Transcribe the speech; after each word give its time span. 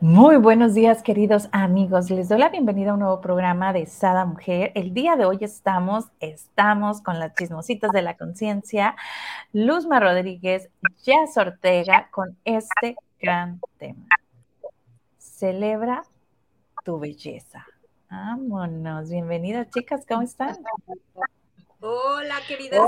Muy 0.00 0.38
buenos 0.38 0.72
días, 0.72 1.02
queridos 1.02 1.50
amigos. 1.52 2.08
Les 2.08 2.30
doy 2.30 2.38
la 2.38 2.48
bienvenida 2.48 2.90
a 2.90 2.94
un 2.94 3.00
nuevo 3.00 3.20
programa 3.20 3.74
de 3.74 3.84
Sada 3.84 4.24
Mujer. 4.24 4.72
El 4.74 4.94
día 4.94 5.14
de 5.14 5.26
hoy 5.26 5.36
estamos, 5.42 6.06
estamos 6.20 7.02
con 7.02 7.18
las 7.18 7.34
chismositas 7.34 7.92
de 7.92 8.00
la 8.00 8.16
conciencia, 8.16 8.96
Luzma 9.52 10.00
Rodríguez, 10.00 10.70
Jazz 11.04 11.36
Ortega, 11.36 12.08
con 12.10 12.34
este 12.46 12.96
gran 13.20 13.60
tema. 13.76 14.06
Celebra 15.18 16.02
tu 16.82 16.98
belleza. 16.98 17.66
Vámonos. 18.10 19.10
Bienvenidas, 19.10 19.68
chicas. 19.68 20.06
¿Cómo 20.08 20.22
están? 20.22 20.56
Hola, 21.82 22.42
queridas 22.46 22.78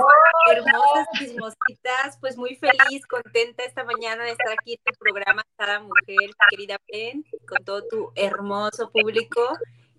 hermosas 0.51 1.07
chismositas. 1.19 2.19
Pues 2.21 2.37
muy 2.37 2.57
feliz, 2.57 3.07
contenta 3.09 3.65
esta 3.65 3.85
mañana 3.85 4.25
de 4.25 4.33
estar 4.33 4.53
aquí 4.53 4.75
en 4.75 4.81
tu 4.85 4.99
programa, 4.99 5.43
Cada 5.57 5.81
Mujer, 5.81 6.31
querida 6.51 6.77
Pen, 6.87 7.25
con 7.49 7.65
todo 7.65 7.89
tu 7.89 8.13
hermoso 8.17 8.91
público 8.91 9.41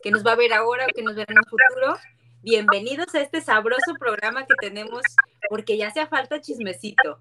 que 0.03 0.11
nos 0.11 0.23
va 0.23 0.33
a 0.33 0.35
ver 0.35 0.53
ahora 0.53 0.85
o 0.85 0.93
que 0.93 1.01
nos 1.01 1.15
verá 1.15 1.33
en 1.33 1.39
un 1.39 1.43
futuro. 1.45 1.97
Bienvenidos 2.43 3.15
a 3.15 3.21
este 3.21 3.41
sabroso 3.41 3.95
programa 3.97 4.45
que 4.45 4.53
tenemos, 4.61 5.01
porque 5.49 5.75
ya 5.75 5.87
hace 5.87 6.05
falta 6.05 6.39
chismecito. 6.39 7.19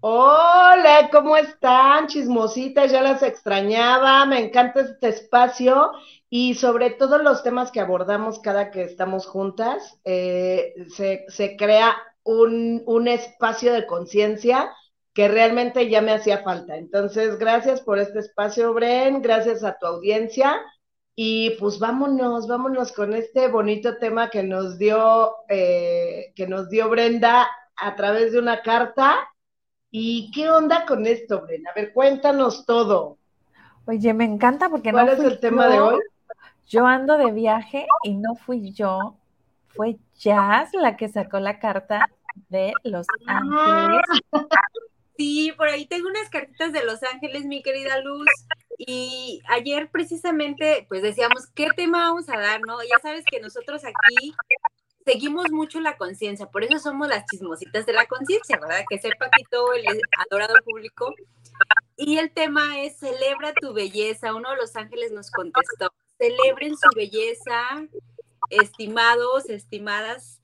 Hola, 0.00 1.08
¿cómo 1.10 1.36
están, 1.36 2.06
chismositas? 2.06 2.92
Ya 2.92 3.02
las 3.02 3.20
extrañaba, 3.24 4.24
me 4.26 4.38
encanta 4.38 4.80
este 4.82 5.08
espacio 5.08 5.90
y 6.30 6.54
sobre 6.54 6.90
todo 6.90 7.18
los 7.18 7.42
temas 7.42 7.72
que 7.72 7.80
abordamos 7.80 8.38
cada 8.38 8.70
que 8.70 8.84
estamos 8.84 9.26
juntas, 9.26 9.98
eh, 10.04 10.72
se, 10.88 11.56
crea 11.56 11.96
un, 12.22 12.84
un 12.86 13.08
espacio 13.08 13.72
de 13.72 13.86
conciencia 13.86 14.70
que 15.14 15.26
realmente 15.26 15.88
ya 15.90 16.00
me 16.00 16.12
hacía 16.12 16.44
falta. 16.44 16.76
Entonces, 16.76 17.36
gracias 17.36 17.80
por 17.80 17.98
este 17.98 18.20
espacio, 18.20 18.72
Bren, 18.74 19.20
gracias 19.20 19.64
a 19.64 19.78
tu 19.78 19.86
audiencia. 19.86 20.60
Y 21.16 21.56
pues 21.58 21.80
vámonos, 21.80 22.46
vámonos 22.46 22.92
con 22.92 23.14
este 23.14 23.48
bonito 23.48 23.96
tema 23.98 24.30
que 24.30 24.44
nos 24.44 24.78
dio, 24.78 25.34
eh, 25.48 26.32
que 26.36 26.46
nos 26.46 26.70
dio 26.70 26.88
Brenda 26.88 27.48
a 27.74 27.96
través 27.96 28.30
de 28.30 28.38
una 28.38 28.62
carta 28.62 29.28
¿Y 29.90 30.30
qué 30.32 30.50
onda 30.50 30.84
con 30.86 31.06
esto, 31.06 31.42
Brena? 31.42 31.70
A 31.70 31.74
ver, 31.74 31.92
cuéntanos 31.92 32.66
todo. 32.66 33.18
Oye, 33.86 34.12
me 34.12 34.24
encanta 34.24 34.68
porque 34.68 34.92
¿Cuál 34.92 35.08
es 35.08 35.20
el 35.20 35.40
tema 35.40 35.66
de 35.68 35.80
hoy? 35.80 35.98
Yo 36.66 36.84
ando 36.84 37.16
de 37.16 37.32
viaje 37.32 37.86
y 38.02 38.14
no 38.14 38.34
fui 38.34 38.72
yo, 38.72 39.16
fue 39.68 39.96
Jazz 40.18 40.70
la 40.74 40.96
que 40.96 41.08
sacó 41.08 41.40
la 41.40 41.58
carta 41.58 42.10
de 42.50 42.72
Los 42.84 43.06
ah. 43.26 43.38
Ángeles. 43.38 44.48
Sí, 45.16 45.52
por 45.56 45.66
ahí 45.66 45.84
tengo 45.86 46.08
unas 46.08 46.28
cartitas 46.30 46.72
de 46.72 46.84
Los 46.84 47.02
Ángeles, 47.02 47.44
mi 47.44 47.60
querida 47.62 47.98
Luz. 48.00 48.28
Y 48.78 49.42
ayer 49.48 49.90
precisamente, 49.90 50.86
pues 50.88 51.02
decíamos, 51.02 51.48
¿qué 51.54 51.68
tema 51.74 52.10
vamos 52.10 52.28
a 52.28 52.38
dar, 52.38 52.60
no? 52.60 52.78
Ya 52.82 53.00
sabes 53.02 53.24
que 53.28 53.40
nosotros 53.40 53.82
aquí 53.84 54.32
seguimos 55.04 55.50
mucho 55.50 55.80
la 55.80 55.96
conciencia, 55.96 56.46
por 56.46 56.64
eso 56.64 56.78
somos 56.78 57.08
las 57.08 57.24
chismositas 57.26 57.86
de 57.86 57.92
la 57.92 58.06
conciencia, 58.06 58.58
¿verdad? 58.58 58.84
Que 58.88 58.98
sepa 58.98 59.26
aquí 59.26 59.44
todo 59.50 59.72
el 59.72 59.84
adorado 60.28 60.54
público. 60.64 61.14
Y 61.96 62.18
el 62.18 62.30
tema 62.30 62.80
es 62.80 62.98
celebra 62.98 63.52
tu 63.54 63.72
belleza. 63.72 64.34
Uno 64.34 64.50
de 64.50 64.56
los 64.56 64.76
ángeles 64.76 65.10
nos 65.10 65.30
contestó, 65.30 65.92
celebren 66.18 66.76
su 66.76 66.88
belleza, 66.94 67.86
estimados, 68.50 69.48
estimadas, 69.48 70.40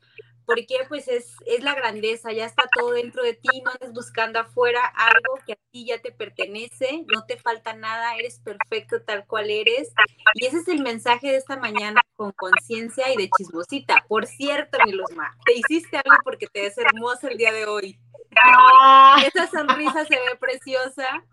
porque 0.46 0.78
pues 0.88 1.08
es, 1.08 1.34
es 1.46 1.62
la 1.62 1.74
grandeza, 1.74 2.32
ya 2.32 2.44
está 2.44 2.64
todo 2.76 2.92
dentro 2.92 3.22
de 3.22 3.34
ti, 3.34 3.62
no 3.64 3.70
andes 3.70 3.92
buscando 3.92 4.40
afuera 4.40 4.84
algo 4.84 5.38
que 5.46 5.54
a 5.54 5.58
ti 5.70 5.86
ya 5.86 6.00
te 6.00 6.12
pertenece, 6.12 7.04
no 7.12 7.24
te 7.24 7.38
falta 7.38 7.74
nada, 7.74 8.16
eres 8.16 8.40
perfecto 8.40 9.02
tal 9.02 9.26
cual 9.26 9.50
eres. 9.50 9.92
Y 10.34 10.46
ese 10.46 10.58
es 10.58 10.68
el 10.68 10.82
mensaje 10.82 11.28
de 11.28 11.36
esta 11.36 11.56
mañana 11.56 12.00
con 12.16 12.32
conciencia 12.32 13.12
y 13.12 13.16
de 13.16 13.30
chismosita. 13.36 14.04
Por 14.08 14.26
cierto, 14.26 14.78
mi 14.84 14.92
Luzma, 14.92 15.36
te 15.44 15.54
hiciste 15.54 15.96
algo 15.96 16.16
porque 16.24 16.46
te 16.46 16.62
ves 16.62 16.78
hermosa 16.78 17.28
el 17.28 17.38
día 17.38 17.52
de 17.52 17.66
hoy. 17.66 17.98
Ah. 18.42 19.16
Esa 19.26 19.46
sonrisa 19.46 20.04
se 20.04 20.14
ve 20.14 20.36
preciosa. 20.38 21.24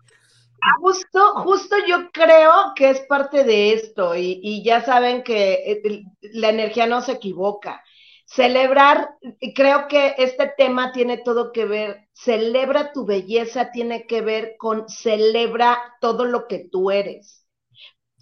Justo, 0.80 1.34
justo 1.42 1.76
yo 1.88 2.10
creo 2.12 2.72
que 2.76 2.90
es 2.90 3.00
parte 3.00 3.42
de 3.42 3.72
esto 3.72 4.14
y, 4.14 4.40
y 4.42 4.62
ya 4.62 4.84
saben 4.84 5.24
que 5.24 5.54
eh, 5.54 6.04
la 6.20 6.50
energía 6.50 6.86
no 6.86 7.00
se 7.00 7.12
equivoca 7.12 7.82
Celebrar, 8.34 9.10
creo 9.54 9.88
que 9.88 10.14
este 10.16 10.50
tema 10.56 10.92
tiene 10.92 11.18
todo 11.18 11.52
que 11.52 11.66
ver, 11.66 12.08
celebra 12.14 12.90
tu 12.92 13.04
belleza, 13.04 13.70
tiene 13.72 14.06
que 14.06 14.22
ver 14.22 14.56
con 14.56 14.88
celebra 14.88 15.78
todo 16.00 16.24
lo 16.24 16.48
que 16.48 16.60
tú 16.60 16.90
eres. 16.90 17.41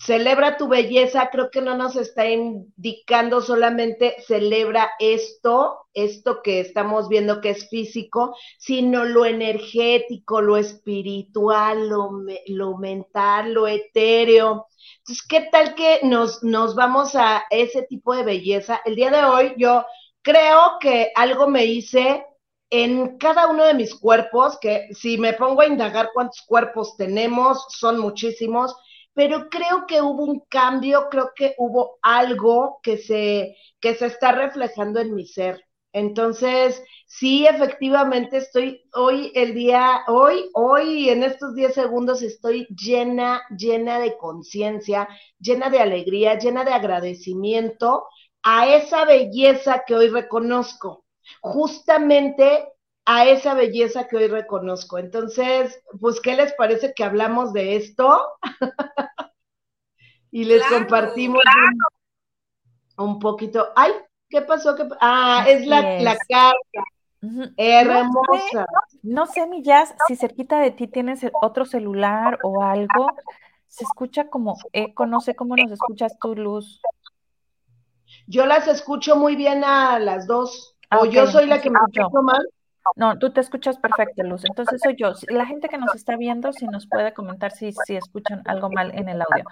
Celebra 0.03 0.57
tu 0.57 0.67
belleza, 0.67 1.29
creo 1.31 1.51
que 1.51 1.61
no 1.61 1.77
nos 1.77 1.95
está 1.95 2.27
indicando 2.27 3.43
solamente 3.43 4.17
celebra 4.27 4.93
esto, 4.99 5.89
esto 5.93 6.41
que 6.43 6.61
estamos 6.61 7.11
viendo 7.11 7.43
que 7.43 7.51
es 7.51 7.69
físico, 7.69 8.35
sino 8.59 9.05
lo 9.05 9.27
energético, 9.27 10.41
lo 10.41 10.57
espiritual, 10.57 11.91
lo, 11.91 12.79
mental, 12.79 13.53
lo 13.53 13.69
etéreo. 13.69 14.69
Entonces, 15.01 15.27
¿qué 15.29 15.49
tal 15.53 15.75
que 15.75 16.01
nos, 16.03 16.43
nos 16.43 16.75
vamos 16.75 17.15
a 17.15 17.45
ese 17.51 17.83
tipo 17.83 18.15
de 18.17 18.23
belleza? 18.23 18.81
El 18.87 18.97
día 18.97 19.11
de 19.11 19.25
hoy 19.25 19.53
yo 19.59 19.85
creo 20.23 20.79
que 20.81 21.13
algo 21.15 21.47
me 21.47 21.67
hice 21.67 22.25
en 22.71 23.19
cada 23.19 23.49
uno 23.49 23.65
de 23.65 23.75
mis 23.75 23.95
cuerpos, 23.95 24.59
que 24.61 24.89
si 24.93 25.19
me 25.19 25.35
pongo 25.35 25.61
a 25.61 25.67
indagar 25.67 26.11
cuántos 26.15 26.41
cuerpos 26.47 26.97
tenemos, 26.97 27.67
son 27.69 27.99
muchísimos, 27.99 28.75
pero 29.15 29.49
creo 29.51 29.87
que 29.87 30.01
hubo 30.01 30.25
un 30.25 30.41
cambio, 30.49 31.09
creo 31.11 31.31
que 31.35 31.55
hubo 31.59 31.99
algo 32.03 32.79
que 32.83 32.97
se, 32.99 33.57
que 33.81 33.95
se 33.95 34.07
está 34.07 34.33
reflejando 34.33 35.01
en 35.01 35.15
mi 35.15 35.27
ser. 35.27 35.65
Entonces, 35.93 36.83
sí, 37.07 37.47
efectivamente 37.47 38.37
estoy 38.37 38.83
hoy, 38.95 39.33
el 39.35 39.55
día, 39.55 40.05
hoy, 40.07 40.49
hoy, 40.55 41.09
en 41.11 41.25
estos 41.25 41.55
10 41.55 41.75
segundos 41.75 42.23
estoy 42.23 42.67
llena, 42.69 43.43
llena 43.57 43.99
de 43.99 44.17
conciencia, 44.17 45.09
llena 45.41 45.69
de 45.69 45.81
alegría, 45.81 46.39
llena 46.39 46.65
de 46.65 46.73
agradecimiento 46.73 48.05
a 48.43 48.69
esa 48.69 49.05
belleza 49.05 49.83
que 49.87 49.97
hoy 49.97 50.09
reconozco, 50.09 51.05
justamente 51.41 52.69
a 53.05 53.27
esa 53.27 53.55
belleza 53.55 54.07
que 54.09 54.17
hoy 54.17 54.29
reconozco. 54.29 54.99
Entonces, 54.99 55.83
pues, 56.01 56.21
¿qué 56.21 56.37
les 56.37 56.53
parece 56.55 56.93
que 56.95 57.05
hablamos 57.05 57.53
de 57.53 57.77
esto? 57.77 58.23
y 60.31 60.45
les 60.45 60.65
compartimos 60.67 61.43
un, 62.97 63.19
poquito. 63.19 63.69
Ay, 63.75 63.93
¿qué 64.29 64.43
pasó? 64.43 64.77
Ah, 65.01 65.45
es 65.49 65.67
la, 65.67 66.01
la 66.01 66.17
carta. 66.29 66.57
Hermosa. 67.57 68.67
No 69.03 69.27
sé, 69.27 69.47
mi 69.47 69.63
jazz, 69.63 69.95
si 70.09 70.17
cerquita 70.17 70.59
de 70.59 70.71
ti 70.71 70.87
tienes 70.87 71.21
otro 71.43 71.65
celular 71.65 72.39
o 72.43 72.63
algo, 72.63 73.09
se 73.67 73.85
escucha 73.85 74.29
como 74.29 74.57
eco, 74.73 75.07
no 75.07 75.21
sé 75.21 75.35
cómo 75.35 75.55
nos 75.57 75.71
escuchas 75.71 76.19
tu 76.19 76.35
luz. 76.35 76.81
Yo 78.27 78.47
las 78.47 78.67
escucho 78.69 79.17
muy 79.17 79.37
bien 79.37 79.65
a 79.65 79.99
las 79.99 80.27
dos. 80.27 80.77
o 80.91 81.05
yo 81.05 81.27
soy 81.27 81.47
la 81.47 81.61
que 81.61 81.71
me 81.71 81.79
escucho 81.79 82.23
mal. 82.23 82.47
No, 82.97 83.19
tú 83.19 83.33
te 83.33 83.41
escuchas 83.41 83.79
perfecto, 83.79 84.23
Luz. 84.23 84.45
Entonces 84.45 84.81
soy 84.83 84.97
yo. 84.97 85.13
La 85.29 85.47
gente 85.47 85.69
que 85.69 85.79
nos 85.79 85.95
está 85.95 86.17
viendo, 86.17 86.53
si 86.53 86.67
nos 86.67 86.87
puede 86.87 87.13
comentar 87.13 87.53
si, 87.53 87.73
si 87.87 87.97
escuchan 87.97 88.43
algo 88.47 88.71
mal 88.71 88.93
en 88.95 89.09
el 89.09 89.23
audio. 89.23 89.45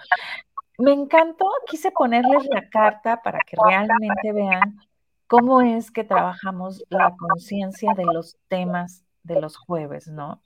Me 0.78 0.92
encantó, 0.92 1.46
quise 1.66 1.90
ponerles 1.90 2.46
la 2.50 2.69
carta 2.69 3.20
para 3.22 3.40
que 3.40 3.56
realmente 3.69 4.32
vean 4.32 4.78
cómo 5.26 5.60
es 5.60 5.90
que 5.90 6.04
trabajamos 6.04 6.82
la 6.88 7.14
conciencia 7.19 7.94
de 7.94 8.04
los 8.04 8.38
temas 8.48 9.04
de 9.22 9.40
los 9.40 9.56
jueves, 9.56 10.08
¿no? 10.08 10.40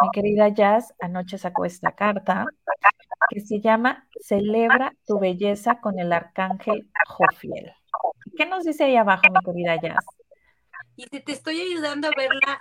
Mi 0.00 0.10
querida 0.12 0.48
Jazz 0.48 0.94
anoche 1.00 1.38
sacó 1.38 1.64
esta 1.64 1.92
carta 1.92 2.46
que 3.30 3.40
se 3.40 3.60
llama 3.60 4.06
Celebra 4.20 4.94
tu 5.06 5.18
belleza 5.18 5.80
con 5.80 5.98
el 5.98 6.12
arcángel 6.12 6.88
Jofiel. 7.06 7.72
¿Qué 8.36 8.46
nos 8.46 8.64
dice 8.64 8.84
ahí 8.84 8.96
abajo, 8.96 9.22
mi 9.30 9.40
querida 9.44 9.80
Jazz? 9.80 10.04
Y 10.96 11.06
te, 11.06 11.22
estoy 11.32 11.60
ayudando 11.60 12.08
a 12.08 12.12
ver 12.16 12.30
la 12.46 12.58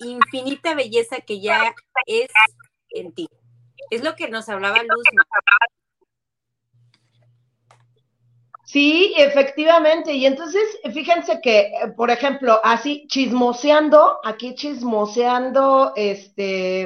infinita 0.00 0.74
belleza 0.74 1.18
que 1.20 1.40
ya 1.40 1.74
es 2.06 2.30
en 2.90 3.12
ti. 3.12 3.28
Es 3.90 4.02
lo 4.02 4.14
que 4.14 4.28
nos 4.28 4.48
hablaba 4.48 4.78
Luz. 4.82 5.04
Sí, 8.64 9.12
efectivamente. 9.18 10.14
Y 10.14 10.24
entonces, 10.24 10.62
fíjense 10.94 11.40
que, 11.42 11.60
eh, 11.60 11.88
por 11.96 12.10
ejemplo, 12.10 12.58
así 12.64 13.06
chismoseando, 13.08 14.18
aquí 14.24 14.54
chismoseando, 14.54 15.92
este, 15.94 16.82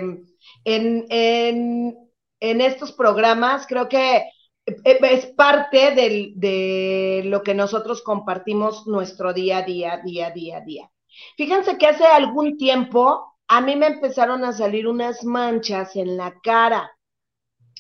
en, 0.65 1.07
en, 1.09 1.97
en 2.41 2.61
estos 2.61 2.93
programas, 2.93 3.67
creo 3.69 3.89
que 3.89 4.17
eh, 4.17 4.33
es 4.67 5.27
parte 5.27 5.95
de 5.95 7.23
lo 7.25 7.43
que 7.43 7.55
nosotros 7.55 8.03
compartimos 8.03 8.87
nuestro 8.87 9.33
día 9.33 9.59
a 9.59 9.63
día, 9.63 10.01
día, 10.05 10.31
día, 10.31 10.61
día. 10.61 10.91
Fíjense 11.37 11.79
que 11.79 11.87
hace 11.87 12.05
algún 12.05 12.57
tiempo 12.59 13.37
a 13.49 13.61
mí 13.61 13.77
me 13.77 13.87
empezaron 13.87 14.45
a 14.45 14.53
salir 14.53 14.89
unas 14.89 15.25
manchas 15.25 15.95
en 15.97 16.17
la 16.17 16.35
cara, 16.43 16.91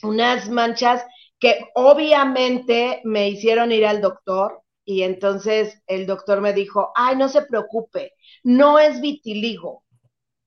unas 0.02 0.48
manchas 0.48 1.04
que 1.38 1.68
obviamente 1.74 3.00
me 3.04 3.28
hicieron 3.28 3.72
ir 3.72 3.84
al 3.84 4.00
doctor 4.00 4.62
y 4.84 5.02
entonces 5.02 5.82
el 5.86 6.06
doctor 6.06 6.40
me 6.40 6.52
dijo, 6.52 6.92
ay, 6.94 7.16
no 7.16 7.28
se 7.28 7.42
preocupe, 7.42 8.12
no 8.44 8.78
es 8.78 9.00
vitiligo, 9.00 9.82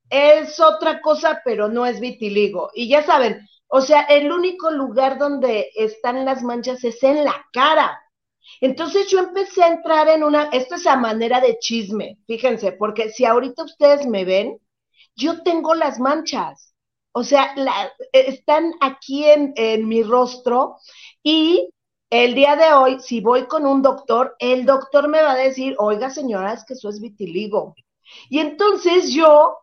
es 0.09 0.59
otra 0.59 1.01
cosa, 1.01 1.41
pero 1.43 1.67
no 1.67 1.85
es 1.85 1.99
vitiligo. 1.99 2.71
Y 2.73 2.87
ya 2.87 3.03
saben, 3.03 3.45
o 3.69 3.81
sea, 3.81 4.01
el 4.01 4.31
único 4.31 4.71
lugar 4.71 5.17
donde 5.17 5.71
están 5.75 6.25
las 6.25 6.43
manchas 6.43 6.83
es 6.83 7.01
en 7.03 7.23
la 7.23 7.45
cara. 7.53 7.99
Entonces 8.61 9.07
yo 9.09 9.19
empecé 9.19 9.63
a 9.63 9.67
entrar 9.67 10.09
en 10.09 10.23
una, 10.23 10.49
esto 10.51 10.75
es 10.75 10.87
a 10.87 10.97
manera 10.97 11.39
de 11.39 11.57
chisme, 11.59 12.17
fíjense, 12.27 12.71
porque 12.73 13.09
si 13.09 13.25
ahorita 13.25 13.63
ustedes 13.63 14.07
me 14.07 14.25
ven, 14.25 14.59
yo 15.15 15.43
tengo 15.43 15.75
las 15.75 15.99
manchas. 15.99 16.73
O 17.11 17.23
sea, 17.23 17.55
están 18.13 18.73
aquí 18.81 19.25
en, 19.25 19.53
en 19.55 19.87
mi 19.87 20.03
rostro 20.03 20.77
y 21.23 21.69
el 22.09 22.33
día 22.33 22.55
de 22.55 22.73
hoy, 22.73 22.99
si 22.99 23.21
voy 23.21 23.45
con 23.45 23.65
un 23.65 23.81
doctor, 23.81 24.35
el 24.39 24.65
doctor 24.65 25.07
me 25.07 25.21
va 25.21 25.33
a 25.33 25.37
decir, 25.37 25.75
oiga 25.77 26.09
señora, 26.09 26.53
es 26.53 26.65
que 26.65 26.73
eso 26.73 26.89
es 26.89 26.99
vitiligo. 26.99 27.75
Y 28.29 28.39
entonces 28.39 29.11
yo, 29.13 29.57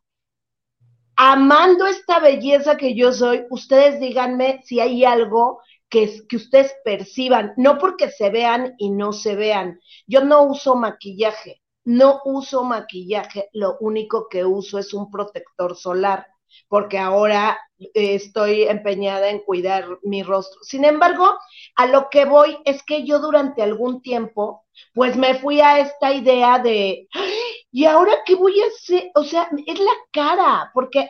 amando 1.17 1.87
esta 1.87 2.21
belleza 2.21 2.77
que 2.77 2.95
yo 2.95 3.13
soy, 3.13 3.45
ustedes 3.51 4.01
díganme 4.01 4.61
si 4.65 4.81
hay 4.81 5.05
algo 5.05 5.61
que, 5.89 6.27
que 6.29 6.37
ustedes 6.37 6.75
perciban, 6.85 7.55
no 7.57 7.79
porque 7.79 8.11
se 8.11 8.31
vean 8.31 8.75
y 8.79 8.91
no 8.91 9.13
se 9.13 9.37
vean. 9.37 9.81
Yo 10.07 10.25
no 10.25 10.43
uso 10.43 10.75
maquillaje, 10.75 11.63
no 11.85 12.21
uso 12.25 12.65
maquillaje, 12.65 13.49
lo 13.53 13.77
único 13.81 14.29
que 14.29 14.45
uso 14.45 14.79
es 14.79 14.93
un 14.93 15.11
protector 15.11 15.77
solar 15.77 16.27
porque 16.69 16.99
ahora 16.99 17.59
estoy 17.95 18.65
empeñada 18.65 19.29
en 19.29 19.41
cuidar 19.41 19.99
mi 20.03 20.23
rostro. 20.23 20.61
Sin 20.63 20.85
embargo, 20.85 21.39
a 21.77 21.87
lo 21.87 22.09
que 22.11 22.25
voy 22.25 22.59
es 22.65 22.83
que 22.83 23.05
yo 23.05 23.19
durante 23.19 23.63
algún 23.63 24.03
tiempo, 24.03 24.65
pues 24.95 25.17
me 25.17 25.35
fui 25.35 25.61
a 25.61 25.81
esta 25.81 26.13
idea 26.13 26.59
de, 26.59 27.09
¿y 27.71 27.85
ahora 27.85 28.13
qué 28.25 28.35
voy 28.35 28.61
a 28.61 28.67
hacer? 28.67 29.11
O 29.15 29.25
sea, 29.25 29.49
es 29.67 29.79
la 29.79 29.93
cara, 30.13 30.71
porque, 30.75 31.09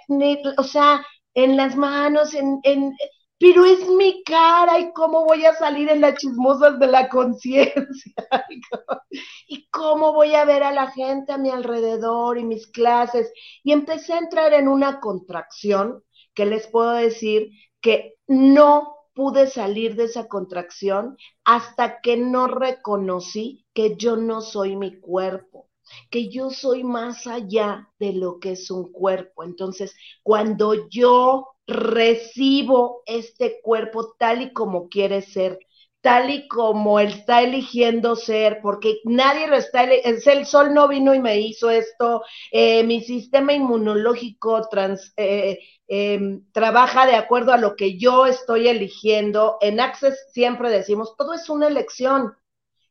o 0.59 0.63
sea, 0.63 1.05
en 1.35 1.57
las 1.57 1.77
manos, 1.77 2.35
en, 2.35 2.61
en, 2.63 2.97
pero 3.39 3.65
es 3.65 3.89
mi 3.89 4.23
cara 4.25 4.79
y 4.81 4.93
cómo 4.93 5.25
voy 5.25 5.45
a 5.45 5.55
salir 5.55 5.91
en 5.91 6.01
las 6.01 6.15
chismosas 6.17 6.79
de 6.79 6.87
la 6.87 7.09
conciencia 7.09 8.15
y 9.49 9.69
cómo 9.69 10.13
voy 10.13 10.35
a 10.35 10.45
ver 10.45 10.63
a 10.63 10.73
la 10.73 10.91
gente 10.91 11.33
a 11.33 11.39
mi 11.39 11.51
alrededor 11.51 12.39
y 12.39 12.45
mis 12.45 12.67
clases. 12.67 13.31
Y 13.63 13.73
empecé 13.73 14.15
a 14.15 14.19
entrar 14.19 14.55
en 14.55 14.69
una 14.69 15.01
contracción 15.01 16.03
que 16.37 16.47
les 16.47 16.69
puedo 16.69 16.93
decir 16.93 17.51
que 17.81 18.15
no 18.29 18.95
pude 19.15 19.49
salir 19.49 19.97
de 19.97 20.05
esa 20.05 20.29
contracción 20.29 21.17
hasta 21.45 22.01
que 22.01 22.17
no 22.17 22.47
reconocí 22.47 23.67
que 23.75 23.97
yo 23.97 24.17
no 24.17 24.41
soy 24.43 24.77
mi 24.77 25.01
cuerpo 25.01 25.67
que 26.11 26.29
yo 26.29 26.51
soy 26.51 26.85
más 26.85 27.27
allá 27.27 27.91
de 27.99 28.13
lo 28.13 28.39
que 28.41 28.53
es 28.53 28.71
un 28.71 28.91
cuerpo. 28.93 29.45
Entonces, 29.45 29.95
cuando 30.23 30.89
yo 30.89 31.49
recibo 31.67 33.03
este 33.07 33.61
cuerpo 33.63 34.15
tal 34.19 34.43
y 34.43 34.53
como 34.53 34.89
quiere 34.89 35.23
ser, 35.23 35.59
tal 36.07 36.31
y 36.31 36.47
como 36.47 37.01
él 37.01 37.09
está 37.09 37.43
eligiendo 37.43 38.15
ser, 38.15 38.61
porque 38.63 39.01
nadie 39.03 39.49
lo 39.49 39.57
está, 39.57 39.83
es 39.83 40.25
el 40.29 40.47
sol 40.47 40.73
no 40.73 40.87
vino 40.87 41.13
y 41.13 41.19
me 41.19 41.41
hizo 41.41 41.69
esto, 41.69 42.23
eh, 42.53 42.85
mi 42.85 43.01
sistema 43.01 43.55
inmunológico 43.55 44.69
trans, 44.69 45.13
eh, 45.17 45.59
em, 45.89 46.45
trabaja 46.53 47.07
de 47.07 47.17
acuerdo 47.17 47.53
a 47.53 47.57
lo 47.57 47.75
que 47.75 47.99
yo 47.99 48.25
estoy 48.27 48.69
eligiendo. 48.69 49.57
En 49.61 49.81
Access 49.81 50.29
siempre 50.33 50.71
decimos, 50.71 51.17
todo 51.17 51.35
es 51.35 51.51
una 51.51 51.67
elección. 51.67 52.37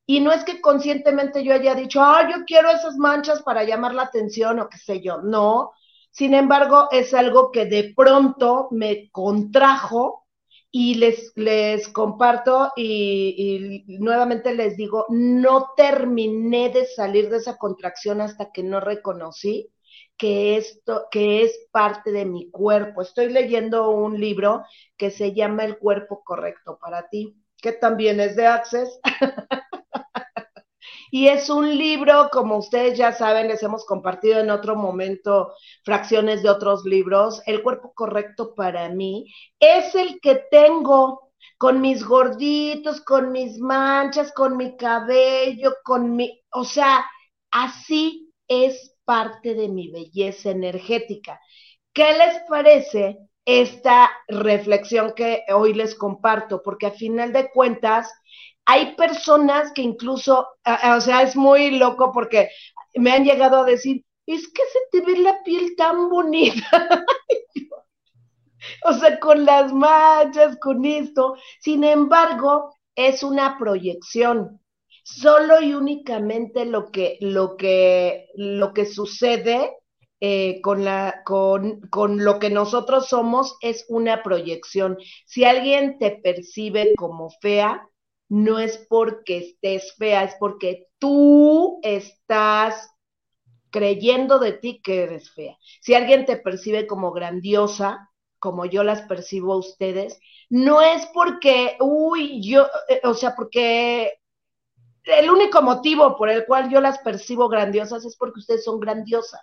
Y 0.05 0.19
no 0.19 0.33
es 0.33 0.43
que 0.43 0.59
conscientemente 0.59 1.41
yo 1.41 1.53
haya 1.53 1.73
dicho, 1.73 2.01
ah, 2.03 2.27
yo 2.29 2.43
quiero 2.45 2.69
esas 2.69 2.97
manchas 2.97 3.41
para 3.43 3.63
llamar 3.63 3.95
la 3.95 4.03
atención 4.03 4.59
o 4.59 4.67
qué 4.67 4.77
sé 4.77 4.99
yo. 4.99 5.21
No, 5.21 5.71
sin 6.11 6.33
embargo, 6.33 6.89
es 6.91 7.13
algo 7.13 7.49
que 7.53 7.65
de 7.65 7.93
pronto 7.95 8.67
me 8.71 9.09
contrajo 9.11 10.24
y 10.77 10.95
les, 10.95 11.31
les 11.37 11.87
comparto 11.87 12.73
y, 12.75 13.85
nuevamente 13.87 14.53
les 14.53 14.75
digo, 14.75 15.05
no 15.07 15.69
terminé 15.77 16.67
de 16.67 16.85
salir 16.85 17.29
de 17.29 17.37
esa 17.37 17.55
contracción 17.57 18.19
hasta 18.19 18.51
que 18.51 18.61
no 18.61 18.81
reconocí 18.81 19.71
que 20.17 20.57
esto, 20.57 21.07
que 21.11 21.43
es 21.43 21.57
parte 21.71 22.11
de 22.11 22.25
mi 22.25 22.51
cuerpo. 22.51 23.01
Estoy 23.01 23.29
leyendo 23.29 23.89
un 23.89 24.19
libro 24.19 24.65
que 24.97 25.11
se 25.11 25.33
llama 25.33 25.63
El 25.63 25.77
cuerpo 25.77 26.21
correcto 26.25 26.77
para 26.77 27.07
ti, 27.07 27.33
que 27.55 27.71
también 27.71 28.19
es 28.19 28.35
de 28.35 28.45
Access. 28.45 28.99
Y 31.11 31.27
es 31.27 31.49
un 31.49 31.77
libro, 31.77 32.29
como 32.31 32.57
ustedes 32.57 32.97
ya 32.97 33.11
saben, 33.11 33.47
les 33.47 33.63
hemos 33.63 33.85
compartido 33.85 34.39
en 34.39 34.49
otro 34.49 34.75
momento 34.75 35.53
fracciones 35.83 36.43
de 36.43 36.49
otros 36.49 36.85
libros. 36.85 37.41
El 37.45 37.61
cuerpo 37.63 37.93
correcto 37.93 38.53
para 38.55 38.89
mí 38.89 39.33
es 39.59 39.95
el 39.95 40.19
que 40.21 40.43
tengo 40.51 41.31
con 41.57 41.81
mis 41.81 42.03
gorditos, 42.03 43.01
con 43.01 43.31
mis 43.31 43.59
manchas, 43.59 44.31
con 44.33 44.57
mi 44.57 44.75
cabello, 44.75 45.75
con 45.83 46.15
mi, 46.15 46.41
o 46.51 46.63
sea, 46.63 47.05
así 47.51 48.33
es 48.47 48.95
parte 49.05 49.55
de 49.55 49.69
mi 49.69 49.89
belleza 49.89 50.51
energética. 50.51 51.39
¿Qué 51.93 52.13
les 52.13 52.41
parece 52.49 53.19
esta 53.45 54.11
reflexión 54.27 55.13
que 55.15 55.43
hoy 55.53 55.73
les 55.73 55.95
comparto? 55.95 56.61
Porque 56.63 56.87
a 56.87 56.91
final 56.91 57.31
de 57.31 57.49
cuentas, 57.51 58.11
hay 58.65 58.95
personas 58.95 59.71
que 59.73 59.81
incluso, 59.81 60.47
o 60.65 61.01
sea, 61.01 61.21
es 61.21 61.35
muy 61.35 61.71
loco 61.71 62.11
porque 62.11 62.49
me 62.95 63.11
han 63.11 63.23
llegado 63.23 63.61
a 63.61 63.65
decir, 63.65 64.03
es 64.25 64.47
que 64.47 64.63
se 64.73 64.79
te 64.91 65.05
ve 65.05 65.19
la 65.19 65.43
piel 65.43 65.75
tan 65.75 66.09
bonita. 66.09 66.67
o 68.85 68.93
sea, 68.93 69.19
con 69.19 69.45
las 69.45 69.71
manchas, 69.71 70.57
con 70.59 70.83
esto. 70.85 71.35
Sin 71.59 71.83
embargo, 71.83 72.75
es 72.95 73.23
una 73.23 73.57
proyección. 73.57 74.59
Solo 75.03 75.61
y 75.61 75.75
únicamente 75.75 76.65
lo 76.65 76.91
que, 76.91 77.17
lo 77.21 77.57
que, 77.57 78.29
lo 78.33 78.73
que 78.73 78.87
sucede 78.87 79.77
eh, 80.19 80.59
con, 80.61 80.83
la, 80.83 81.21
con, 81.23 81.81
con 81.91 82.23
lo 82.23 82.39
que 82.39 82.49
nosotros 82.49 83.09
somos 83.09 83.57
es 83.61 83.85
una 83.89 84.23
proyección. 84.23 84.97
Si 85.27 85.43
alguien 85.43 85.99
te 85.99 86.11
percibe 86.11 86.95
como 86.95 87.29
fea, 87.29 87.87
no 88.29 88.59
es 88.59 88.77
porque 88.89 89.37
estés 89.37 89.95
fea, 89.95 90.23
es 90.23 90.35
porque 90.39 90.87
tú 90.99 91.79
estás 91.83 92.91
creyendo 93.69 94.39
de 94.39 94.53
ti 94.53 94.81
que 94.81 95.03
eres 95.03 95.31
fea. 95.31 95.57
Si 95.81 95.93
alguien 95.93 96.25
te 96.25 96.37
percibe 96.37 96.87
como 96.87 97.11
grandiosa, 97.11 98.09
como 98.39 98.65
yo 98.65 98.83
las 98.83 99.01
percibo 99.03 99.53
a 99.53 99.57
ustedes, 99.57 100.19
no 100.49 100.81
es 100.81 101.05
porque, 101.13 101.77
uy, 101.79 102.41
yo, 102.41 102.67
eh, 102.87 103.01
o 103.03 103.13
sea, 103.13 103.35
porque 103.35 104.13
el 105.03 105.29
único 105.29 105.61
motivo 105.61 106.15
por 106.17 106.29
el 106.29 106.45
cual 106.45 106.69
yo 106.69 106.81
las 106.81 106.99
percibo 106.99 107.49
grandiosas 107.49 108.05
es 108.05 108.15
porque 108.17 108.39
ustedes 108.39 108.63
son 108.63 108.79
grandiosas, 108.79 109.41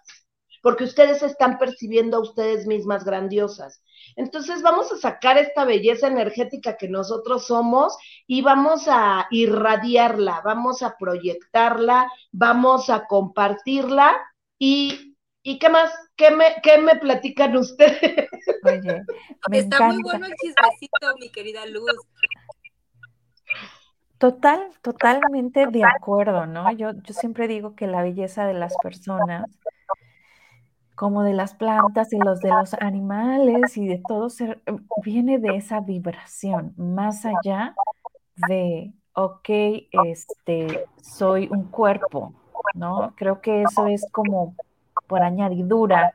porque 0.63 0.85
ustedes 0.85 1.23
están 1.23 1.59
percibiendo 1.59 2.17
a 2.17 2.21
ustedes 2.21 2.67
mismas 2.67 3.05
grandiosas. 3.05 3.83
Entonces 4.17 4.63
vamos 4.63 4.91
a 4.93 4.97
sacar 4.97 5.37
esta 5.37 5.65
belleza 5.65 6.07
energética 6.07 6.77
que 6.77 6.89
nosotros 6.89 7.47
somos 7.47 7.97
y 8.27 8.43
vamos 8.43 8.85
a 8.87 9.27
irradiarla, 9.31 10.41
vamos 10.45 10.83
a 10.83 10.97
proyectarla, 10.97 12.11
vamos 12.31 12.89
a 12.91 13.07
compartirla 13.07 14.17
y, 14.59 15.17
¿y 15.43 15.59
qué 15.59 15.69
más? 15.69 15.93
¿Qué 16.17 16.31
me, 16.31 16.57
qué 16.63 16.79
me 16.79 16.97
platican 16.97 17.57
ustedes? 17.57 18.29
Oye, 18.65 19.03
está 19.51 19.83
muy 19.89 20.01
bueno 20.03 20.27
el 20.27 20.35
chismecito, 20.35 21.17
mi 21.19 21.31
querida 21.31 21.67
Luz. 21.67 21.91
Total, 24.19 24.71
totalmente 24.83 25.67
de 25.67 25.83
acuerdo, 25.83 26.47
¿no? 26.47 26.71
Yo, 26.71 26.93
yo 26.93 27.13
siempre 27.13 27.49
digo 27.49 27.75
que 27.75 27.89
la 27.89 28.03
belleza 28.03 28.47
de 28.47 28.55
las 28.55 28.73
personas 28.81 29.51
como 31.03 31.25
de 31.25 31.33
las 31.33 31.53
plantas 31.55 32.13
y 32.13 32.17
los 32.17 32.39
de 32.39 32.51
los 32.51 32.75
animales 32.75 33.77
y 33.77 33.89
de 33.89 34.01
todo 34.07 34.31
ser, 34.31 34.63
viene 35.05 35.41
de 35.41 35.57
esa 35.57 35.81
vibración, 35.81 36.75
más 36.77 37.27
allá 37.27 37.75
de 38.47 38.93
ok, 39.13 39.49
este, 40.05 40.85
soy 41.03 41.49
un 41.51 41.65
cuerpo, 41.65 42.35
¿no? 42.75 43.15
Creo 43.17 43.41
que 43.41 43.65
eso 43.65 43.89
es 43.89 44.07
como 44.13 44.55
por 45.09 45.25
añadidura, 45.25 46.13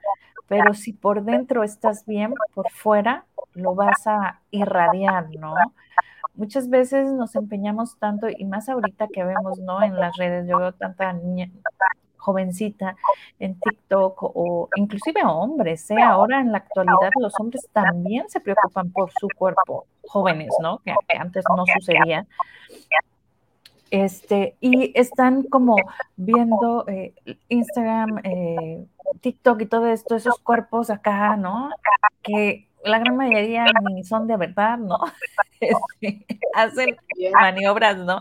pero 0.47 0.73
si 0.73 0.93
por 0.93 1.21
dentro 1.21 1.65
estás 1.65 2.05
bien, 2.05 2.33
por 2.53 2.71
fuera 2.71 3.25
lo 3.55 3.75
vas 3.75 4.07
a 4.07 4.39
irradiar, 4.51 5.27
¿no? 5.37 5.53
Muchas 6.33 6.69
veces 6.69 7.11
nos 7.11 7.35
empeñamos 7.35 7.99
tanto, 7.99 8.27
y 8.29 8.45
más 8.45 8.69
ahorita 8.69 9.09
que 9.09 9.25
vemos, 9.25 9.59
¿no? 9.59 9.83
En 9.83 9.99
las 9.99 10.15
redes, 10.15 10.47
yo 10.47 10.59
veo 10.59 10.71
tanta 10.71 11.11
niña, 11.11 11.51
jovencita 12.27 12.97
en 13.39 13.57
TikTok 13.57 14.21
o 14.21 14.67
inclusive 14.75 15.21
hombres, 15.23 15.89
¿eh? 15.91 16.01
Ahora 16.01 16.41
en 16.41 16.51
la 16.51 16.57
actualidad 16.57 17.09
los 17.21 17.33
hombres 17.39 17.65
también 17.71 18.29
se 18.29 18.41
preocupan 18.41 18.91
por 18.91 19.09
su 19.17 19.29
cuerpo, 19.29 19.85
jóvenes, 20.05 20.53
¿no? 20.61 20.79
Que, 20.79 20.93
antes 21.17 21.45
no 21.55 21.63
sucedía. 21.65 22.25
Este, 23.89 24.57
y 24.59 24.91
están 24.99 25.43
como 25.43 25.77
viendo 26.17 26.85
eh, 26.89 27.13
Instagram, 27.47 28.19
eh, 28.25 28.85
TikTok 29.21 29.61
y 29.61 29.65
todo 29.67 29.87
esto, 29.87 30.17
esos 30.17 30.37
cuerpos 30.39 30.89
acá, 30.89 31.37
¿no? 31.37 31.69
Que 32.21 32.67
la 32.83 32.99
gran 32.99 33.15
mayoría 33.15 33.65
ni 33.95 34.03
son 34.03 34.27
de 34.27 34.35
verdad, 34.37 34.77
¿no? 34.77 34.99
Este, 35.59 36.23
hacen 36.53 36.95
maniobras, 37.31 37.97
¿no? 37.97 38.19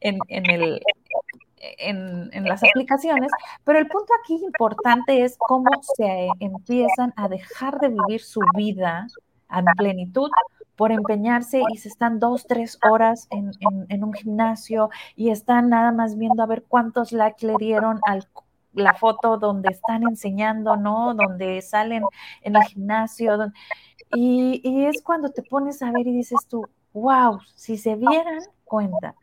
En, 0.00 0.16
en, 0.28 0.48
el, 0.48 0.80
en, 1.60 2.44
las 2.44 2.62
aplicaciones, 2.62 3.30
pero 3.64 3.78
el 3.78 3.86
punto 3.86 4.12
aquí 4.22 4.40
importante 4.42 5.24
es 5.24 5.36
cómo 5.38 5.70
se 5.96 6.28
empiezan 6.40 7.12
a 7.16 7.28
dejar 7.28 7.78
de 7.80 7.90
vivir 7.90 8.22
su 8.22 8.40
vida 8.56 9.06
a 9.48 9.62
plenitud 9.76 10.30
por 10.76 10.92
empeñarse 10.92 11.62
y 11.72 11.76
se 11.76 11.88
están 11.88 12.18
dos, 12.18 12.46
tres 12.46 12.78
horas 12.88 13.28
en, 13.30 13.52
un 14.02 14.12
gimnasio 14.14 14.88
y 15.14 15.30
están 15.30 15.68
nada 15.68 15.92
más 15.92 16.16
viendo 16.16 16.42
a 16.42 16.46
ver 16.46 16.64
cuántos 16.66 17.12
likes 17.12 17.46
le 17.46 17.54
dieron 17.58 18.00
a 18.06 18.18
la 18.72 18.94
foto 18.94 19.36
donde 19.36 19.68
están 19.70 20.04
enseñando, 20.04 20.76
¿no? 20.76 21.14
Donde 21.14 21.60
salen 21.60 22.04
en 22.42 22.56
el 22.56 22.62
gimnasio. 22.62 23.52
y, 24.14 24.60
y 24.64 24.86
es 24.86 25.02
cuando 25.02 25.28
te 25.30 25.42
pones 25.42 25.82
a 25.82 25.90
ver 25.90 26.06
y 26.06 26.12
dices 26.12 26.46
tú, 26.48 26.66
wow, 26.94 27.40
si 27.54 27.76
se 27.76 27.96
dieran 27.96 28.40
cuenta 28.64 29.14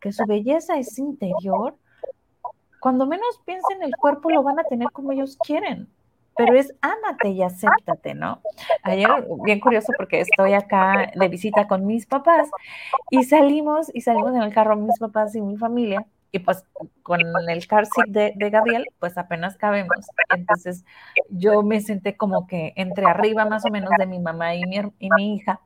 que 0.00 0.12
su 0.12 0.24
belleza 0.26 0.78
es 0.78 0.98
interior, 0.98 1.76
cuando 2.84 3.06
menos 3.06 3.40
piensen 3.46 3.82
el 3.82 3.96
cuerpo 3.96 4.28
lo 4.28 4.42
van 4.42 4.58
a 4.58 4.64
tener 4.64 4.90
como 4.90 5.10
ellos 5.10 5.38
quieren, 5.42 5.88
pero 6.36 6.52
es 6.52 6.74
ámate 6.82 7.30
y 7.30 7.42
acéptate, 7.42 8.12
¿no? 8.12 8.42
Ayer, 8.82 9.08
bien 9.42 9.58
curioso 9.58 9.90
porque 9.96 10.20
estoy 10.20 10.52
acá 10.52 11.10
de 11.14 11.28
visita 11.28 11.66
con 11.66 11.86
mis 11.86 12.04
papás 12.04 12.50
y 13.08 13.24
salimos 13.24 13.90
y 13.94 14.02
salimos 14.02 14.34
en 14.34 14.42
el 14.42 14.52
carro 14.52 14.76
mis 14.76 14.98
papás 14.98 15.34
y 15.34 15.40
mi 15.40 15.56
familia 15.56 16.04
y 16.30 16.40
pues 16.40 16.62
con 17.02 17.20
el 17.48 17.66
car 17.66 17.86
seat 17.86 18.34
de, 18.36 18.50
Gabriel, 18.50 18.84
pues 18.98 19.16
apenas 19.16 19.56
cabemos. 19.56 20.06
Entonces 20.28 20.84
yo 21.30 21.62
me 21.62 21.80
senté 21.80 22.18
como 22.18 22.46
que 22.46 22.74
entre 22.76 23.06
arriba 23.06 23.46
más 23.46 23.64
o 23.64 23.70
menos 23.70 23.92
de 23.98 24.04
mi 24.04 24.18
mamá 24.18 24.56
y 24.56 24.66
mi, 24.66 24.76
y 24.98 25.08
mi 25.16 25.36
hija 25.36 25.58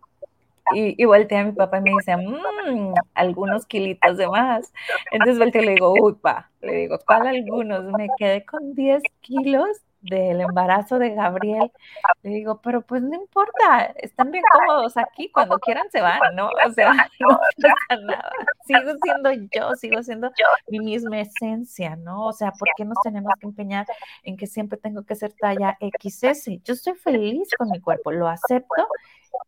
y, 0.75 1.04
volteé 1.04 1.38
a 1.38 1.44
mi 1.44 1.52
papá 1.52 1.78
y 1.78 1.82
me 1.82 1.90
dice, 1.92 2.16
mmm, 2.16 2.94
algunos 3.14 3.66
kilitos 3.66 4.16
de 4.16 4.28
más. 4.28 4.72
Entonces 5.10 5.38
volteé 5.38 5.62
y 5.62 5.66
le 5.66 5.75
digo, 5.75 5.92
uy, 5.92 6.14
pa, 6.14 6.50
le 6.60 6.72
digo, 6.72 6.98
¿cuál 7.06 7.26
algunos? 7.26 7.84
Me 7.84 8.08
quedé 8.18 8.44
con 8.44 8.75
10 8.75 9.02
kilos 9.20 9.68
del 10.08 10.40
embarazo 10.40 10.98
de 10.98 11.10
Gabriel. 11.10 11.70
Le 12.22 12.30
digo, 12.30 12.60
pero 12.62 12.82
pues 12.82 13.02
no 13.02 13.14
importa, 13.14 13.92
están 13.96 14.30
bien 14.30 14.44
cómodos 14.52 14.96
aquí, 14.96 15.30
cuando 15.30 15.58
quieran 15.58 15.90
se 15.90 16.00
van, 16.00 16.20
¿no? 16.34 16.50
O 16.66 16.72
sea, 16.72 16.92
no 17.20 17.28
pasa 17.28 18.00
nada. 18.02 18.30
Sigo 18.66 18.92
siendo 19.02 19.32
yo, 19.32 19.74
sigo 19.76 20.02
siendo 20.02 20.30
mi 20.68 20.80
misma 20.80 21.20
esencia, 21.20 21.96
¿no? 21.96 22.26
O 22.26 22.32
sea, 22.32 22.52
¿por 22.52 22.68
qué 22.76 22.84
nos 22.84 22.98
tenemos 23.02 23.32
que 23.40 23.46
empeñar 23.46 23.86
en 24.22 24.36
que 24.36 24.46
siempre 24.46 24.78
tengo 24.78 25.04
que 25.04 25.14
ser 25.14 25.32
talla 25.32 25.78
XS? 25.80 26.62
Yo 26.64 26.74
estoy 26.74 26.94
feliz 26.94 27.48
con 27.56 27.70
mi 27.70 27.80
cuerpo, 27.80 28.12
lo 28.12 28.28
acepto 28.28 28.88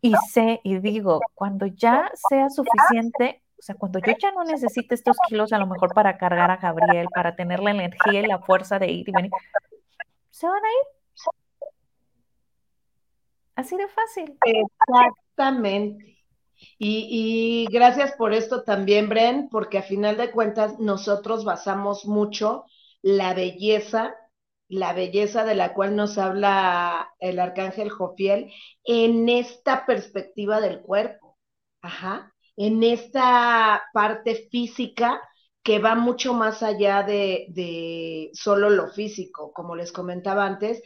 y 0.00 0.14
sé 0.31 0.61
y 0.62 0.79
digo, 0.79 1.21
cuando 1.35 1.67
ya 1.67 2.11
sea 2.29 2.49
suficiente, 2.50 3.43
o 3.59 3.62
sea, 3.62 3.75
cuando 3.75 3.99
yo 3.99 4.14
ya 4.19 4.33
no 4.33 4.45
necesite 4.45 4.95
estos 4.95 5.17
kilos 5.29 5.52
a 5.52 5.59
lo 5.59 5.67
mejor 5.67 5.93
para 5.93 6.17
cargar 6.17 6.50
a 6.50 6.57
Gabriel, 6.57 7.09
para 7.14 7.37
tener 7.37 7.61
la 7.61 7.73
energía 7.73 8.21
y 8.21 8.26
la 8.26 8.38
fuerza 8.38 8.79
de 8.79 8.90
ir 8.90 9.09
y 9.09 9.12
venir, 9.12 9.31
se 10.31 10.47
van 10.47 10.65
a 10.65 10.69
ir. 10.69 10.87
Así 13.57 13.77
de 13.77 13.89
fácil. 13.89 14.39
Exactamente. 14.45 16.25
Y, 16.79 17.67
y, 17.69 17.73
gracias 17.73 18.13
por 18.13 18.33
esto 18.33 18.65
también, 18.65 19.09
Bren, 19.09 19.49
porque 19.51 19.79
a 19.79 19.83
final 19.83 20.17
de 20.17 20.31
cuentas 20.31 20.79
nosotros 20.79 21.45
basamos 21.45 22.07
mucho 22.07 22.65
la 23.03 23.35
belleza 23.35 24.15
la 24.71 24.93
belleza 24.93 25.45
de 25.45 25.57
la 25.57 25.75
cual 25.75 25.97
nos 25.97 26.17
habla 26.17 27.13
el 27.19 27.41
arcángel 27.41 27.91
Jofiel 27.91 28.53
en 28.85 29.29
esta 29.29 29.85
perspectiva 29.85 30.61
del 30.61 30.81
cuerpo, 30.81 31.37
ajá, 31.83 32.33
en 32.57 32.85
esta 32.85 33.83
parte 33.93 34.49
física 34.49 35.21
que 35.62 35.79
va 35.79 35.95
mucho 35.95 36.35
más 36.35 36.62
allá 36.62 37.02
de, 37.02 38.31
solo 38.35 38.71
lo 38.71 38.88
físico, 38.88 39.52
como 39.52 39.76
les 39.76 39.93
comentaba 39.93 40.47
antes, 40.47 40.83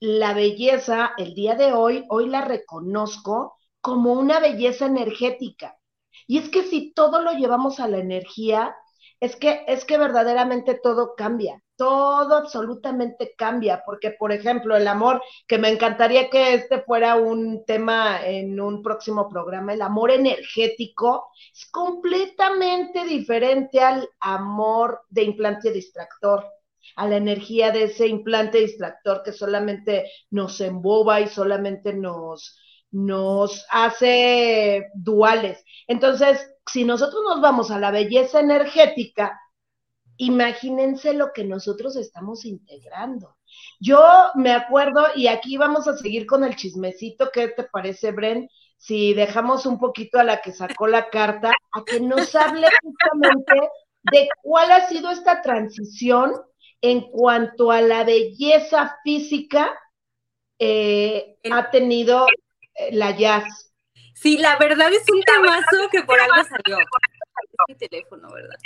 la 0.00 0.34
belleza, 0.34 1.12
el 1.16 1.34
día 1.34 1.54
de 1.54 1.72
hoy, 1.72 2.04
hoy 2.08 2.28
la 2.28 2.42
reconozco 2.42 3.56
como 3.80 4.12
una 4.14 4.40
belleza 4.40 4.86
energética. 4.86 5.78
Y 6.26 6.38
es 6.38 6.48
que 6.48 6.64
si 6.64 6.92
todo 6.92 7.22
lo 7.22 7.32
llevamos 7.32 7.80
a 7.80 7.88
la 7.88 7.98
energía, 7.98 8.74
es 9.20 9.36
que, 9.36 9.64
es 9.66 9.84
que 9.84 9.98
verdaderamente 9.98 10.74
todo 10.74 11.14
cambia 11.16 11.62
todo 11.76 12.36
absolutamente 12.36 13.34
cambia, 13.36 13.82
porque 13.84 14.10
por 14.10 14.32
ejemplo 14.32 14.76
el 14.76 14.88
amor, 14.88 15.22
que 15.46 15.58
me 15.58 15.68
encantaría 15.68 16.30
que 16.30 16.54
este 16.54 16.80
fuera 16.80 17.16
un 17.16 17.64
tema 17.64 18.26
en 18.26 18.60
un 18.60 18.82
próximo 18.82 19.28
programa, 19.28 19.74
el 19.74 19.82
amor 19.82 20.10
energético 20.10 21.28
es 21.54 21.66
completamente 21.70 23.04
diferente 23.04 23.80
al 23.80 24.08
amor 24.20 25.02
de 25.10 25.24
implante 25.24 25.70
distractor 25.70 26.44
a 26.94 27.06
la 27.06 27.16
energía 27.16 27.72
de 27.72 27.84
ese 27.84 28.06
implante 28.06 28.58
distractor 28.58 29.22
que 29.22 29.32
solamente 29.32 30.10
nos 30.30 30.60
emboba 30.60 31.20
y 31.20 31.28
solamente 31.28 31.92
nos, 31.92 32.58
nos 32.90 33.66
hace 33.70 34.90
duales. 34.94 35.62
Entonces, 35.86 36.50
si 36.70 36.84
nosotros 36.84 37.22
nos 37.28 37.40
vamos 37.40 37.70
a 37.70 37.78
la 37.78 37.90
belleza 37.90 38.40
energética, 38.40 39.40
imagínense 40.16 41.12
lo 41.12 41.32
que 41.32 41.44
nosotros 41.44 41.96
estamos 41.96 42.44
integrando. 42.44 43.36
Yo 43.80 44.02
me 44.34 44.52
acuerdo, 44.52 45.06
y 45.14 45.28
aquí 45.28 45.56
vamos 45.56 45.86
a 45.88 45.96
seguir 45.96 46.26
con 46.26 46.44
el 46.44 46.56
chismecito, 46.56 47.30
¿qué 47.32 47.48
te 47.48 47.64
parece, 47.64 48.12
Bren? 48.12 48.48
Si 48.76 49.14
dejamos 49.14 49.66
un 49.66 49.78
poquito 49.78 50.18
a 50.18 50.24
la 50.24 50.40
que 50.40 50.52
sacó 50.52 50.86
la 50.86 51.08
carta, 51.08 51.52
a 51.72 51.84
que 51.84 52.00
nos 52.00 52.34
hable 52.34 52.68
justamente 52.82 53.70
de 54.12 54.28
cuál 54.42 54.70
ha 54.70 54.88
sido 54.88 55.10
esta 55.10 55.42
transición 55.42 56.32
en 56.80 57.00
cuanto 57.10 57.70
a 57.70 57.80
la 57.80 58.04
belleza 58.04 58.98
física 59.02 59.78
eh, 60.58 61.38
ha 61.50 61.70
tenido 61.70 62.26
la 62.92 63.10
jazz. 63.12 63.72
Sí, 64.14 64.38
la 64.38 64.56
verdad 64.56 64.92
es 64.92 65.04
un 65.12 65.20
temazo 65.22 65.88
que 65.90 66.02
por 66.02 66.18
algo 66.18 66.42
salió. 66.44 66.78
Es 66.78 67.58
mi 67.68 67.74
teléfono, 67.74 68.28
¿verdad? 68.32 68.56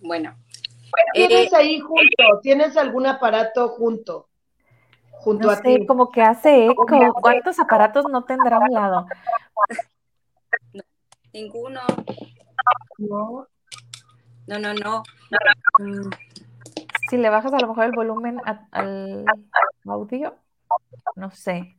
Bueno. 0.00 0.36
¿Tienes 1.12 1.52
eh, 1.52 1.56
ahí 1.56 1.80
junto? 1.80 2.40
¿Tienes 2.42 2.76
algún 2.76 3.06
aparato 3.06 3.68
junto? 3.70 4.28
Junto 5.10 5.50
a 5.50 5.60
ti. 5.60 5.86
como 5.86 6.10
que 6.10 6.22
hace 6.22 6.66
eco. 6.66 6.86
¿Cuántos 7.20 7.58
aparatos 7.58 8.04
no 8.10 8.24
tendrá 8.24 8.56
a 8.56 8.60
un 8.60 8.72
lado? 8.72 9.06
ninguno. 11.32 11.80
No. 12.98 13.48
No, 14.46 14.58
no, 14.58 14.74
no. 14.74 15.02
Mm, 15.78 16.10
si 17.08 17.16
le 17.16 17.30
bajas 17.30 17.52
a 17.52 17.58
lo 17.58 17.68
mejor 17.68 17.84
el 17.84 17.92
volumen 17.92 18.40
al 18.44 19.24
audio, 19.86 20.36
no 21.16 21.30
sé. 21.30 21.76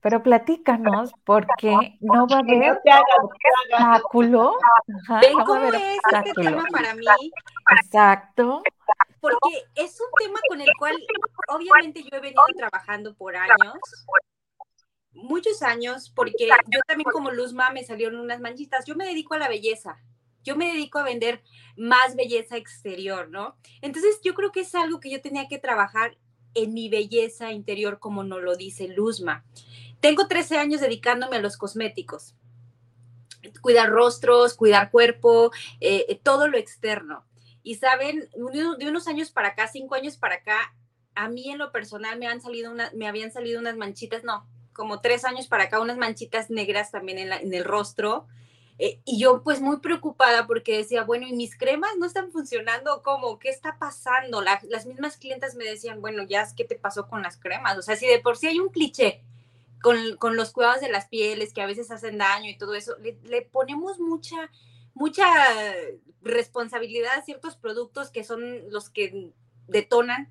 Pero 0.00 0.22
platícanos, 0.22 1.12
porque 1.24 1.96
no 2.00 2.26
va 2.26 2.36
a 2.36 2.40
haber 2.40 2.72
obstáculo. 2.72 4.56
¿Ven 5.20 5.38
cómo 5.46 5.72
es 5.72 5.98
este 6.12 6.32
tema 6.34 6.64
para 6.72 6.94
mí? 6.94 7.04
Exacto. 7.80 8.62
Porque 9.20 9.64
es 9.76 10.00
un 10.00 10.08
tema 10.18 10.40
con 10.48 10.60
el 10.60 10.68
cual 10.76 10.96
obviamente 11.48 12.02
yo 12.02 12.16
he 12.16 12.20
venido 12.20 12.42
trabajando 12.56 13.14
por 13.14 13.36
años, 13.36 13.74
muchos 15.12 15.62
años, 15.62 16.10
porque 16.10 16.48
yo 16.48 16.80
también 16.88 17.08
como 17.12 17.30
Luzma 17.30 17.70
me 17.70 17.84
salieron 17.84 18.18
unas 18.18 18.40
manchitas. 18.40 18.84
Yo 18.84 18.96
me 18.96 19.06
dedico 19.06 19.34
a 19.34 19.38
la 19.38 19.48
belleza, 19.48 20.02
yo 20.42 20.56
me 20.56 20.66
dedico 20.66 20.98
a 20.98 21.04
vender 21.04 21.44
más 21.76 22.16
belleza 22.16 22.56
exterior, 22.56 23.28
¿no? 23.28 23.56
Entonces 23.80 24.20
yo 24.24 24.34
creo 24.34 24.50
que 24.50 24.62
es 24.62 24.74
algo 24.74 24.98
que 24.98 25.10
yo 25.10 25.20
tenía 25.20 25.46
que 25.46 25.58
trabajar 25.58 26.18
en 26.54 26.74
mi 26.74 26.88
belleza 26.88 27.52
interior, 27.52 27.98
como 27.98 28.24
nos 28.24 28.42
lo 28.42 28.56
dice 28.56 28.88
Luzma. 28.88 29.44
Tengo 30.00 30.26
13 30.26 30.58
años 30.58 30.80
dedicándome 30.80 31.36
a 31.36 31.40
los 31.40 31.56
cosméticos. 31.56 32.34
cuidar 33.60 33.90
rostros, 33.90 34.54
cuidar 34.54 34.90
cuerpo, 34.90 35.50
eh, 35.80 36.20
todo 36.22 36.48
lo 36.48 36.58
externo. 36.58 37.24
Y 37.62 37.76
saben, 37.76 38.28
de 38.78 38.88
unos 38.88 39.06
años 39.08 39.30
para 39.30 39.48
acá, 39.48 39.68
cinco 39.68 39.94
años 39.94 40.16
para 40.16 40.36
acá, 40.36 40.74
a 41.14 41.28
mí 41.28 41.50
en 41.50 41.58
lo 41.58 41.72
personal 41.72 42.18
me 42.18 42.26
han 42.26 42.40
salido 42.40 42.70
una, 42.70 42.90
me 42.94 43.06
habían 43.06 43.30
salido 43.30 43.60
unas 43.60 43.76
manchitas, 43.76 44.24
no, 44.24 44.46
como 44.72 45.00
tres 45.00 45.24
años 45.24 45.46
para 45.46 45.64
acá, 45.64 45.80
unas 45.80 45.98
manchitas 45.98 46.50
negras 46.50 46.90
también 46.90 47.18
en, 47.18 47.32
en 47.32 47.54
el 47.54 47.64
rostro. 47.64 48.26
Eh, 48.84 49.00
y 49.04 49.16
yo 49.16 49.44
pues 49.44 49.60
muy 49.60 49.78
preocupada 49.78 50.48
porque 50.48 50.76
decía, 50.76 51.04
bueno, 51.04 51.24
¿y 51.24 51.32
mis 51.34 51.56
cremas 51.56 51.92
no 52.00 52.04
están 52.04 52.32
funcionando? 52.32 53.00
¿Cómo? 53.04 53.38
¿Qué 53.38 53.48
está 53.48 53.78
pasando? 53.78 54.42
las 54.42 54.86
mismas 54.86 55.16
clientas 55.18 55.54
me 55.54 55.64
decían, 55.64 56.00
bueno, 56.00 56.24
ya, 56.24 56.44
¿qué 56.56 56.64
te 56.64 56.74
pasó 56.74 57.06
con 57.06 57.22
las 57.22 57.36
cremas? 57.36 57.78
O 57.78 57.82
sea, 57.82 57.94
si 57.94 58.08
de 58.08 58.18
por 58.18 58.36
sí 58.36 58.48
hay 58.48 58.58
un 58.58 58.70
cliché 58.70 59.22
con, 59.80 60.16
con 60.16 60.34
los 60.34 60.50
cuidados 60.50 60.80
de 60.80 60.90
las 60.90 61.06
pieles 61.06 61.52
que 61.52 61.62
a 61.62 61.66
veces 61.66 61.92
hacen 61.92 62.18
daño 62.18 62.50
y 62.50 62.58
todo 62.58 62.74
eso, 62.74 62.96
le, 62.98 63.16
le 63.22 63.42
ponemos 63.42 64.00
mucha, 64.00 64.50
mucha 64.94 65.26
responsabilidad 66.22 67.12
a 67.16 67.22
ciertos 67.22 67.54
productos 67.54 68.10
que 68.10 68.24
son 68.24 68.68
los 68.72 68.90
que 68.90 69.30
detonan 69.68 70.28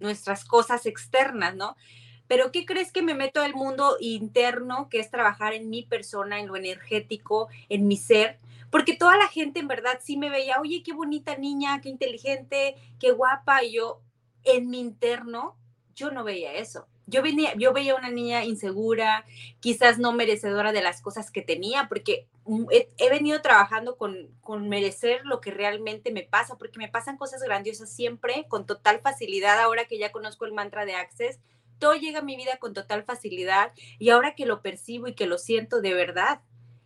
nuestras 0.00 0.44
cosas 0.44 0.86
externas, 0.86 1.54
¿no? 1.54 1.76
Pero 2.26 2.52
¿qué 2.52 2.64
crees 2.64 2.92
que 2.92 3.02
me 3.02 3.14
meto 3.14 3.42
al 3.42 3.54
mundo 3.54 3.96
interno, 4.00 4.88
que 4.88 4.98
es 4.98 5.10
trabajar 5.10 5.52
en 5.52 5.68
mi 5.70 5.82
persona, 5.82 6.40
en 6.40 6.46
lo 6.48 6.56
energético, 6.56 7.48
en 7.68 7.86
mi 7.86 7.96
ser? 7.96 8.38
Porque 8.70 8.96
toda 8.96 9.16
la 9.16 9.28
gente 9.28 9.60
en 9.60 9.68
verdad 9.68 10.00
sí 10.02 10.16
me 10.16 10.30
veía, 10.30 10.60
oye, 10.60 10.82
qué 10.82 10.92
bonita 10.92 11.36
niña, 11.36 11.80
qué 11.80 11.90
inteligente, 11.90 12.74
qué 12.98 13.12
guapa. 13.12 13.62
Y 13.62 13.74
yo, 13.74 14.00
en 14.42 14.68
mi 14.68 14.80
interno, 14.80 15.56
yo 15.94 16.10
no 16.10 16.24
veía 16.24 16.54
eso. 16.54 16.86
Yo, 17.06 17.22
venía, 17.22 17.54
yo 17.54 17.74
veía 17.74 17.94
una 17.94 18.10
niña 18.10 18.44
insegura, 18.44 19.26
quizás 19.60 19.98
no 19.98 20.12
merecedora 20.12 20.72
de 20.72 20.80
las 20.80 21.02
cosas 21.02 21.30
que 21.30 21.42
tenía, 21.42 21.86
porque 21.88 22.26
mm, 22.46 22.64
he, 22.96 23.10
venido 23.10 23.42
trabajando 23.42 23.96
con, 23.96 24.28
con, 24.40 24.68
merecer 24.70 25.24
lo 25.26 25.40
que 25.42 25.50
realmente 25.50 26.10
me 26.10 26.22
pasa, 26.22 26.56
porque 26.56 26.78
me 26.78 26.88
pasan 26.88 27.18
cosas 27.18 27.42
grandiosas 27.42 27.90
siempre, 27.90 28.46
con 28.48 28.64
total 28.64 29.00
facilidad, 29.00 29.60
ahora 29.60 29.84
que 29.84 29.98
ya 29.98 30.12
conozco 30.12 30.46
el 30.46 30.54
mantra 30.54 30.86
de 30.86 30.94
Access, 30.94 31.38
todo 31.78 31.94
llega 31.94 32.20
a 32.20 32.22
mi 32.22 32.36
vida 32.36 32.58
con 32.58 32.74
total 32.74 33.04
facilidad 33.04 33.72
y 33.98 34.10
ahora 34.10 34.34
que 34.34 34.46
lo 34.46 34.62
percibo 34.62 35.08
y 35.08 35.14
que 35.14 35.26
lo 35.26 35.38
siento 35.38 35.80
de 35.80 35.94
verdad, 35.94 36.40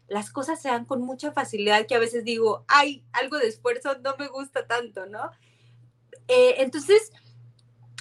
las 0.08 0.30
cosas 0.30 0.60
se 0.60 0.68
dan 0.68 0.86
con 0.86 1.02
mucha 1.02 1.32
facilidad 1.32 1.86
que 1.86 1.94
a 1.94 1.98
veces 1.98 2.24
digo, 2.24 2.64
ay, 2.66 3.04
algo 3.12 3.36
de 3.38 3.48
esfuerzo 3.48 3.98
no 3.98 4.16
me 4.18 4.28
gusta 4.28 4.66
tanto, 4.66 5.06
¿no? 5.06 5.30
Eh, 6.28 6.56
entonces, 6.58 7.12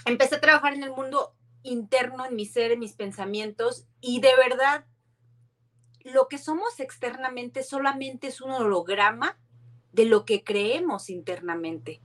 empecé 0.06 0.36
a 0.36 0.42
trabajar 0.42 0.74
en 0.74 0.84
el 0.84 0.92
mundo 0.92 1.34
interno, 1.64 2.26
en 2.26 2.36
mi 2.36 2.46
ser, 2.46 2.72
en 2.72 2.80
mis 2.80 2.94
pensamientos 2.94 3.86
y 4.00 4.22
de 4.22 4.36
verdad, 4.36 4.86
lo 6.04 6.28
que 6.30 6.38
somos 6.38 6.80
externamente 6.80 7.64
solamente 7.64 8.28
es 8.28 8.40
un 8.42 8.52
holograma 8.52 9.38
de 9.92 10.06
lo 10.06 10.26
que 10.26 10.44
creemos 10.44 11.10
internamente. 11.10 12.02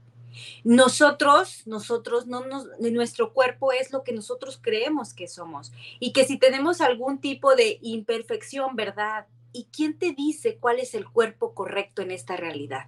Nosotros, 0.63 1.65
nosotros, 1.65 2.27
no 2.27 2.45
nos, 2.45 2.67
nuestro 2.79 3.33
cuerpo 3.33 3.71
es 3.71 3.91
lo 3.91 4.03
que 4.03 4.13
nosotros 4.13 4.59
creemos 4.61 5.13
que 5.13 5.27
somos. 5.27 5.71
Y 5.99 6.13
que 6.13 6.25
si 6.25 6.37
tenemos 6.37 6.81
algún 6.81 7.19
tipo 7.19 7.55
de 7.55 7.79
imperfección, 7.81 8.75
¿verdad? 8.75 9.27
¿Y 9.51 9.65
quién 9.65 9.97
te 9.97 10.13
dice 10.13 10.57
cuál 10.57 10.79
es 10.79 10.93
el 10.95 11.07
cuerpo 11.07 11.53
correcto 11.53 12.01
en 12.01 12.11
esta 12.11 12.35
realidad? 12.35 12.87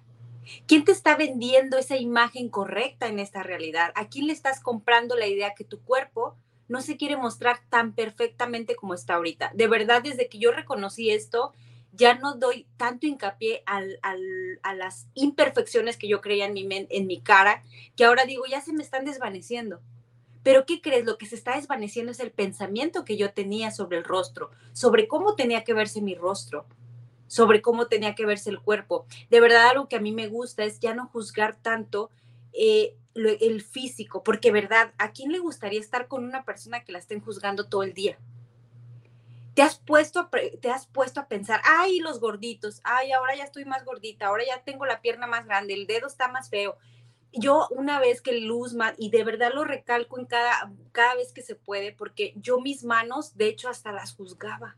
¿Quién 0.66 0.84
te 0.84 0.92
está 0.92 1.16
vendiendo 1.16 1.78
esa 1.78 1.96
imagen 1.96 2.48
correcta 2.48 3.08
en 3.08 3.18
esta 3.18 3.42
realidad? 3.42 3.92
¿A 3.94 4.08
quién 4.08 4.26
le 4.26 4.32
estás 4.32 4.60
comprando 4.60 5.16
la 5.16 5.26
idea 5.26 5.54
que 5.54 5.64
tu 5.64 5.80
cuerpo 5.80 6.36
no 6.68 6.80
se 6.80 6.96
quiere 6.96 7.16
mostrar 7.16 7.60
tan 7.68 7.94
perfectamente 7.94 8.76
como 8.76 8.94
está 8.94 9.14
ahorita? 9.14 9.52
De 9.54 9.68
verdad, 9.68 10.02
desde 10.02 10.28
que 10.28 10.38
yo 10.38 10.52
reconocí 10.52 11.10
esto, 11.10 11.52
ya 11.96 12.14
no 12.14 12.34
doy 12.34 12.66
tanto 12.76 13.06
hincapié 13.06 13.62
a 13.66 14.74
las 14.74 15.06
imperfecciones 15.14 15.96
que 15.96 16.08
yo 16.08 16.20
creía 16.20 16.46
en 16.46 17.06
mi, 17.06 17.20
cara, 17.20 17.62
que 17.96 18.04
ahora 18.04 18.24
digo, 18.24 18.44
ya 18.46 18.60
se 18.60 18.72
me 18.72 18.82
están 18.82 19.04
desvaneciendo. 19.04 19.80
Pero 20.42 20.64
¿qué 20.64 20.80
crees? 20.80 21.04
Lo 21.04 21.18
que 21.18 21.26
se 21.26 21.34
está 21.34 21.56
desvaneciendo 21.56 22.12
es 22.12 22.20
el 22.20 22.30
pensamiento 22.30 23.04
que 23.04 23.16
yo 23.16 23.32
tenía 23.32 23.72
sobre 23.72 23.98
el 23.98 24.04
rostro, 24.04 24.50
sobre 24.72 25.08
cómo 25.08 25.34
tenía 25.34 25.64
que 25.64 25.74
verse 25.74 26.00
mi 26.00 26.14
rostro, 26.14 26.66
sobre 27.26 27.62
cómo 27.62 27.88
tenía 27.88 28.14
que 28.14 28.26
verse 28.26 28.50
el 28.50 28.60
cuerpo. 28.60 29.06
De 29.28 29.40
verdad, 29.40 29.70
algo 29.70 29.88
que 29.88 29.96
a 29.96 30.00
mí 30.00 30.12
me 30.12 30.28
gusta 30.28 30.64
es 30.64 30.78
ya 30.78 30.94
no 30.94 31.08
juzgar 31.08 31.56
tanto 31.60 32.10
eh, 32.52 32.94
el 33.14 33.62
físico, 33.62 34.22
porque 34.22 34.52
verdad, 34.52 34.92
¿a 34.98 35.10
quién 35.10 35.32
le 35.32 35.38
gustaría 35.38 35.80
estar 35.80 36.06
con 36.06 36.24
una 36.24 36.44
persona 36.44 36.84
que 36.84 36.92
la 36.92 36.98
estén 36.98 37.20
juzgando 37.20 37.68
todo 37.68 37.82
el 37.82 37.94
día? 37.94 38.18
Te 39.56 39.62
has 39.62 39.78
puesto 39.78 40.20
a, 40.20 40.30
te 40.60 40.70
has 40.70 40.86
puesto 40.86 41.18
a 41.18 41.28
pensar, 41.28 41.62
ay, 41.64 41.98
los 42.00 42.20
gorditos, 42.20 42.82
ay, 42.84 43.12
ahora 43.12 43.34
ya 43.34 43.44
estoy 43.44 43.64
más 43.64 43.86
gordita, 43.86 44.26
ahora 44.26 44.44
ya 44.46 44.62
tengo 44.62 44.84
la 44.84 45.00
pierna 45.00 45.26
más 45.26 45.46
grande, 45.46 45.72
el 45.72 45.86
dedo 45.86 46.08
está 46.08 46.28
más 46.28 46.50
feo. 46.50 46.76
Yo 47.32 47.66
una 47.70 47.98
vez 47.98 48.20
que 48.20 48.38
luz, 48.38 48.76
y 48.98 49.08
de 49.08 49.24
verdad 49.24 49.52
lo 49.54 49.64
recalco 49.64 50.18
en 50.18 50.26
cada, 50.26 50.70
cada 50.92 51.14
vez 51.14 51.32
que 51.32 51.40
se 51.40 51.54
puede, 51.54 51.92
porque 51.92 52.34
yo 52.36 52.60
mis 52.60 52.84
manos, 52.84 53.38
de 53.38 53.46
hecho, 53.46 53.70
hasta 53.70 53.92
las 53.92 54.14
juzgaba. 54.14 54.76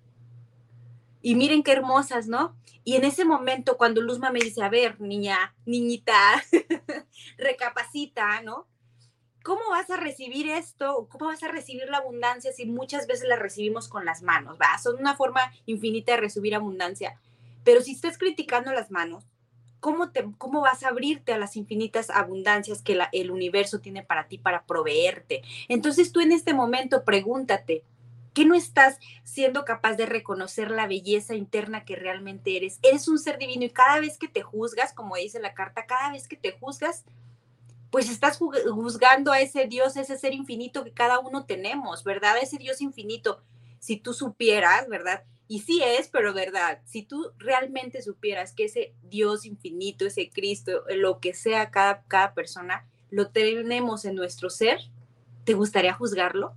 Y 1.22 1.34
miren 1.34 1.64
qué 1.64 1.72
hermosas, 1.72 2.28
¿no? 2.28 2.54
Y 2.84 2.94
en 2.94 3.04
ese 3.04 3.24
momento, 3.24 3.78
cuando 3.78 4.00
Luzma 4.00 4.30
me 4.30 4.38
dice, 4.38 4.62
a 4.62 4.68
ver, 4.68 5.00
niña, 5.00 5.56
niñita, 5.66 6.40
recapacita, 7.36 8.42
¿no? 8.42 8.68
¿Cómo 9.48 9.70
vas 9.70 9.88
a 9.88 9.96
recibir 9.96 10.50
esto? 10.50 11.08
¿Cómo 11.10 11.30
vas 11.30 11.42
a 11.42 11.48
recibir 11.48 11.88
la 11.88 11.96
abundancia 11.96 12.52
si 12.52 12.66
muchas 12.66 13.06
veces 13.06 13.26
la 13.26 13.36
recibimos 13.36 13.88
con 13.88 14.04
las 14.04 14.20
manos? 14.20 14.58
¿va? 14.60 14.76
Son 14.76 14.96
una 15.00 15.16
forma 15.16 15.40
infinita 15.64 16.12
de 16.12 16.18
recibir 16.18 16.54
abundancia. 16.54 17.18
Pero 17.64 17.80
si 17.80 17.92
estás 17.92 18.18
criticando 18.18 18.72
las 18.72 18.90
manos, 18.90 19.24
¿cómo, 19.80 20.10
te, 20.10 20.26
cómo 20.36 20.60
vas 20.60 20.82
a 20.82 20.88
abrirte 20.88 21.32
a 21.32 21.38
las 21.38 21.56
infinitas 21.56 22.10
abundancias 22.10 22.82
que 22.82 22.98
el 23.12 23.30
universo 23.30 23.80
tiene 23.80 24.02
para 24.02 24.28
ti, 24.28 24.36
para 24.36 24.64
proveerte? 24.64 25.40
Entonces 25.68 26.12
tú 26.12 26.20
en 26.20 26.32
este 26.32 26.52
momento 26.52 27.02
pregúntate, 27.02 27.84
¿qué 28.34 28.44
no 28.44 28.54
estás 28.54 28.98
siendo 29.24 29.64
capaz 29.64 29.94
de 29.94 30.04
reconocer 30.04 30.70
la 30.70 30.86
belleza 30.86 31.34
interna 31.34 31.86
que 31.86 31.96
realmente 31.96 32.54
eres? 32.54 32.80
Eres 32.82 33.08
un 33.08 33.18
ser 33.18 33.38
divino 33.38 33.64
y 33.64 33.70
cada 33.70 33.98
vez 33.98 34.18
que 34.18 34.28
te 34.28 34.42
juzgas, 34.42 34.92
como 34.92 35.16
dice 35.16 35.40
la 35.40 35.54
carta, 35.54 35.86
cada 35.86 36.12
vez 36.12 36.28
que 36.28 36.36
te 36.36 36.52
juzgas, 36.52 37.06
pues 37.90 38.10
estás 38.10 38.38
juzgando 38.38 39.32
a 39.32 39.40
ese 39.40 39.66
Dios, 39.66 39.96
ese 39.96 40.18
ser 40.18 40.34
infinito 40.34 40.84
que 40.84 40.92
cada 40.92 41.18
uno 41.18 41.46
tenemos, 41.46 42.04
¿verdad? 42.04 42.36
Ese 42.40 42.58
Dios 42.58 42.80
infinito. 42.80 43.42
Si 43.78 43.96
tú 43.96 44.12
supieras, 44.12 44.88
¿verdad? 44.88 45.24
Y 45.46 45.60
sí 45.60 45.82
es, 45.82 46.08
pero 46.08 46.34
verdad, 46.34 46.82
si 46.84 47.02
tú 47.02 47.32
realmente 47.38 48.02
supieras 48.02 48.52
que 48.52 48.66
ese 48.66 48.94
Dios 49.02 49.46
infinito, 49.46 50.04
ese 50.04 50.28
Cristo, 50.28 50.84
lo 50.94 51.20
que 51.20 51.32
sea 51.32 51.70
cada, 51.70 52.02
cada 52.02 52.34
persona, 52.34 52.86
lo 53.10 53.30
tenemos 53.30 54.04
en 54.04 54.14
nuestro 54.14 54.50
ser, 54.50 54.78
¿te 55.44 55.54
gustaría 55.54 55.94
juzgarlo? 55.94 56.54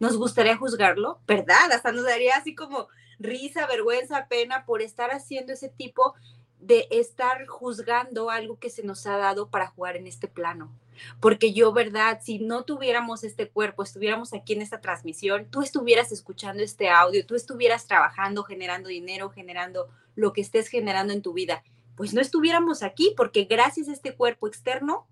¿Nos 0.00 0.18
gustaría 0.18 0.58
juzgarlo? 0.58 1.20
¿Verdad? 1.26 1.72
Hasta 1.72 1.92
nos 1.92 2.04
daría 2.04 2.36
así 2.36 2.54
como 2.54 2.88
risa, 3.18 3.66
vergüenza, 3.66 4.28
pena 4.28 4.66
por 4.66 4.82
estar 4.82 5.10
haciendo 5.10 5.54
ese 5.54 5.70
tipo 5.70 6.14
de 6.60 6.88
estar 6.90 7.46
juzgando 7.46 8.30
algo 8.30 8.58
que 8.58 8.70
se 8.70 8.82
nos 8.82 9.06
ha 9.06 9.16
dado 9.16 9.48
para 9.48 9.68
jugar 9.68 9.96
en 9.96 10.06
este 10.06 10.28
plano. 10.28 10.72
Porque 11.20 11.52
yo, 11.52 11.72
verdad, 11.72 12.20
si 12.22 12.40
no 12.40 12.64
tuviéramos 12.64 13.22
este 13.22 13.48
cuerpo, 13.48 13.84
estuviéramos 13.84 14.32
aquí 14.34 14.54
en 14.54 14.62
esta 14.62 14.80
transmisión, 14.80 15.46
tú 15.50 15.62
estuvieras 15.62 16.10
escuchando 16.10 16.62
este 16.62 16.88
audio, 16.88 17.24
tú 17.24 17.36
estuvieras 17.36 17.86
trabajando, 17.86 18.42
generando 18.42 18.88
dinero, 18.88 19.30
generando 19.30 19.88
lo 20.16 20.32
que 20.32 20.40
estés 20.40 20.66
generando 20.68 21.12
en 21.12 21.22
tu 21.22 21.32
vida, 21.32 21.62
pues 21.98 22.14
no 22.14 22.20
estuviéramos 22.20 22.82
aquí 22.82 23.12
porque 23.16 23.44
gracias 23.44 23.88
a 23.88 23.92
este 23.92 24.14
cuerpo 24.14 24.46
externo 24.46 25.06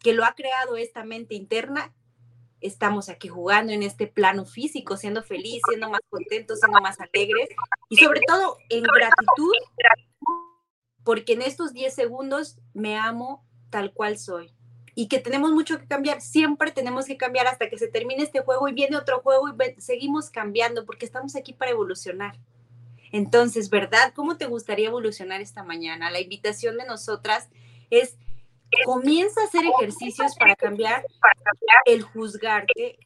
que 0.00 0.12
lo 0.12 0.24
ha 0.24 0.34
creado 0.34 0.76
esta 0.76 1.02
mente 1.02 1.34
interna, 1.34 1.94
estamos 2.60 3.08
aquí 3.08 3.28
jugando 3.28 3.72
en 3.72 3.82
este 3.82 4.06
plano 4.06 4.44
físico, 4.44 4.96
siendo 4.96 5.22
feliz, 5.22 5.62
siendo 5.66 5.88
más 5.88 6.00
contentos, 6.10 6.60
siendo 6.60 6.80
más 6.80 6.98
alegres 7.00 7.48
y 7.88 7.96
sobre 7.96 8.20
todo 8.26 8.58
en 8.68 8.82
gratitud 8.82 9.52
porque 11.06 11.34
en 11.34 11.42
estos 11.42 11.72
10 11.72 11.94
segundos 11.94 12.58
me 12.74 12.98
amo 12.98 13.44
tal 13.70 13.92
cual 13.92 14.18
soy. 14.18 14.52
Y 14.96 15.06
que 15.06 15.20
tenemos 15.20 15.52
mucho 15.52 15.78
que 15.78 15.86
cambiar, 15.86 16.20
siempre 16.20 16.72
tenemos 16.72 17.06
que 17.06 17.16
cambiar 17.16 17.46
hasta 17.46 17.70
que 17.70 17.78
se 17.78 17.86
termine 17.86 18.24
este 18.24 18.40
juego 18.40 18.66
y 18.66 18.72
viene 18.72 18.96
otro 18.96 19.20
juego 19.20 19.48
y 19.48 19.80
seguimos 19.80 20.30
cambiando 20.30 20.84
porque 20.84 21.06
estamos 21.06 21.36
aquí 21.36 21.52
para 21.52 21.70
evolucionar. 21.70 22.36
Entonces, 23.12 23.70
¿verdad? 23.70 24.12
¿Cómo 24.16 24.36
te 24.36 24.46
gustaría 24.46 24.88
evolucionar 24.88 25.40
esta 25.40 25.62
mañana? 25.62 26.10
La 26.10 26.18
invitación 26.18 26.76
de 26.76 26.86
nosotras 26.86 27.50
es 27.90 28.16
comienza 28.84 29.42
a 29.42 29.44
hacer 29.44 29.62
ejercicios 29.64 30.34
para 30.34 30.56
cambiar 30.56 31.04
el 31.84 32.02
juzgarte. 32.02 32.98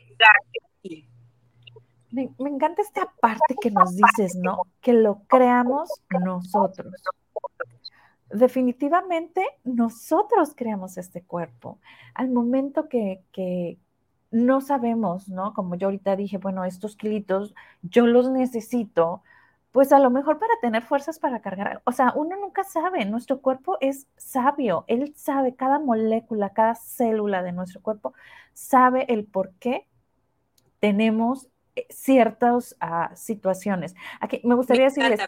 Me, 2.13 2.31
me, 2.39 2.49
encanta 2.49 2.81
esta 2.81 3.13
parte 3.21 3.57
que 3.61 3.71
nos 3.71 3.95
dices, 3.95 4.37
¿no? 4.37 4.63
Que 4.81 4.95
lo 4.95 5.21
creamos 5.29 5.91
nosotros 6.25 6.95
definitivamente 8.33 9.45
nosotros 9.65 10.55
creamos 10.55 10.99
este 10.99 11.23
cuerpo. 11.23 11.79
Al 12.15 12.31
momento 12.31 12.89
que, 12.89 13.79
no 14.33 14.61
sabemos, 14.61 15.29
¿no? 15.29 15.55
Como 15.55 15.75
yo 15.75 15.89
ahorita 15.89 16.15
dije, 16.15 16.39
bueno, 16.39 16.65
estos 16.65 16.97
kilitos 16.97 17.55
yo 17.83 18.07
los 18.07 18.31
necesito 18.31 19.23
pues 19.73 19.93
a 19.93 20.01
lo 20.01 20.11
mejor 20.11 20.39
para 20.39 20.53
tener 20.61 20.83
fuerzas 20.83 21.19
para 21.21 21.41
cargar, 21.41 21.81
o 21.85 21.93
sea, 21.93 22.13
uno 22.17 22.37
nunca 22.37 22.65
sabe, 22.65 23.05
nuestro 23.05 23.41
cuerpo 23.41 23.77
es 23.81 24.09
sabio, 24.17 24.85
él 24.89 25.13
sabe 25.17 25.55
cada 25.55 25.79
molécula, 25.79 26.51
cada 26.51 26.75
célula 26.75 27.43
de 27.45 27.53
nuestro 27.53 27.81
cuerpo, 27.81 28.13
sabe 28.53 29.07
el 29.13 29.27
por 29.27 29.53
qué 29.61 29.87
tenemos 30.81 31.49
ciertas 31.89 32.77
uh, 32.83 33.15
situaciones. 33.15 33.95
Aquí 34.21 34.41
me 34.45 34.55
gustaría 34.55 34.85
decirles, 34.85 35.21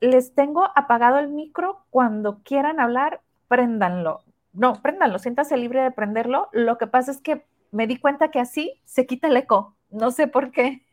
les 0.00 0.34
tengo 0.34 0.68
apagado 0.76 1.18
el 1.18 1.28
micro, 1.28 1.84
cuando 1.90 2.42
quieran 2.42 2.80
hablar, 2.80 3.22
préndanlo. 3.48 4.24
No, 4.52 4.82
préndanlo, 4.82 5.18
siéntase 5.18 5.56
libre 5.56 5.82
de 5.82 5.90
prenderlo. 5.90 6.48
Lo 6.52 6.78
que 6.78 6.86
pasa 6.86 7.10
es 7.10 7.20
que 7.20 7.46
me 7.70 7.86
di 7.86 7.98
cuenta 7.98 8.30
que 8.30 8.40
así 8.40 8.80
se 8.84 9.06
quita 9.06 9.28
el 9.28 9.36
eco, 9.36 9.76
no 9.90 10.10
sé 10.10 10.26
por 10.26 10.50
qué. 10.50 10.86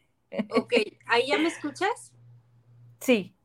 Ok, 0.49 0.73
¿ahí 1.07 1.27
ya 1.27 1.37
me 1.37 1.47
escuchas? 1.47 2.13
Sí. 2.99 3.35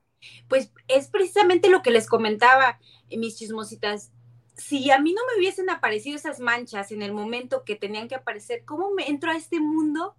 Pues 0.49 0.73
es 0.89 1.09
precisamente 1.09 1.71
lo 1.71 1.83
que 1.83 1.91
les 1.91 2.07
comentaba, 2.07 2.79
mis 3.09 3.39
chismositas. 3.39 4.13
Si 4.57 4.91
a 4.91 4.99
mí 4.99 5.15
no 5.15 5.23
me 5.27 5.39
hubiesen 5.39 5.71
aparecido 5.71 6.17
esas 6.17 6.41
manchas 6.41 6.93
en 6.93 7.03
el 7.03 7.13
momento 7.13 7.65
que 7.65 7.77
tenían 7.77 8.09
que 8.09 8.17
aparecer, 8.17 8.65
¿cómo 8.65 8.91
me 8.91 9.09
entro 9.09 9.31
a 9.31 9.37
este 9.37 9.61
mundo? 9.61 10.17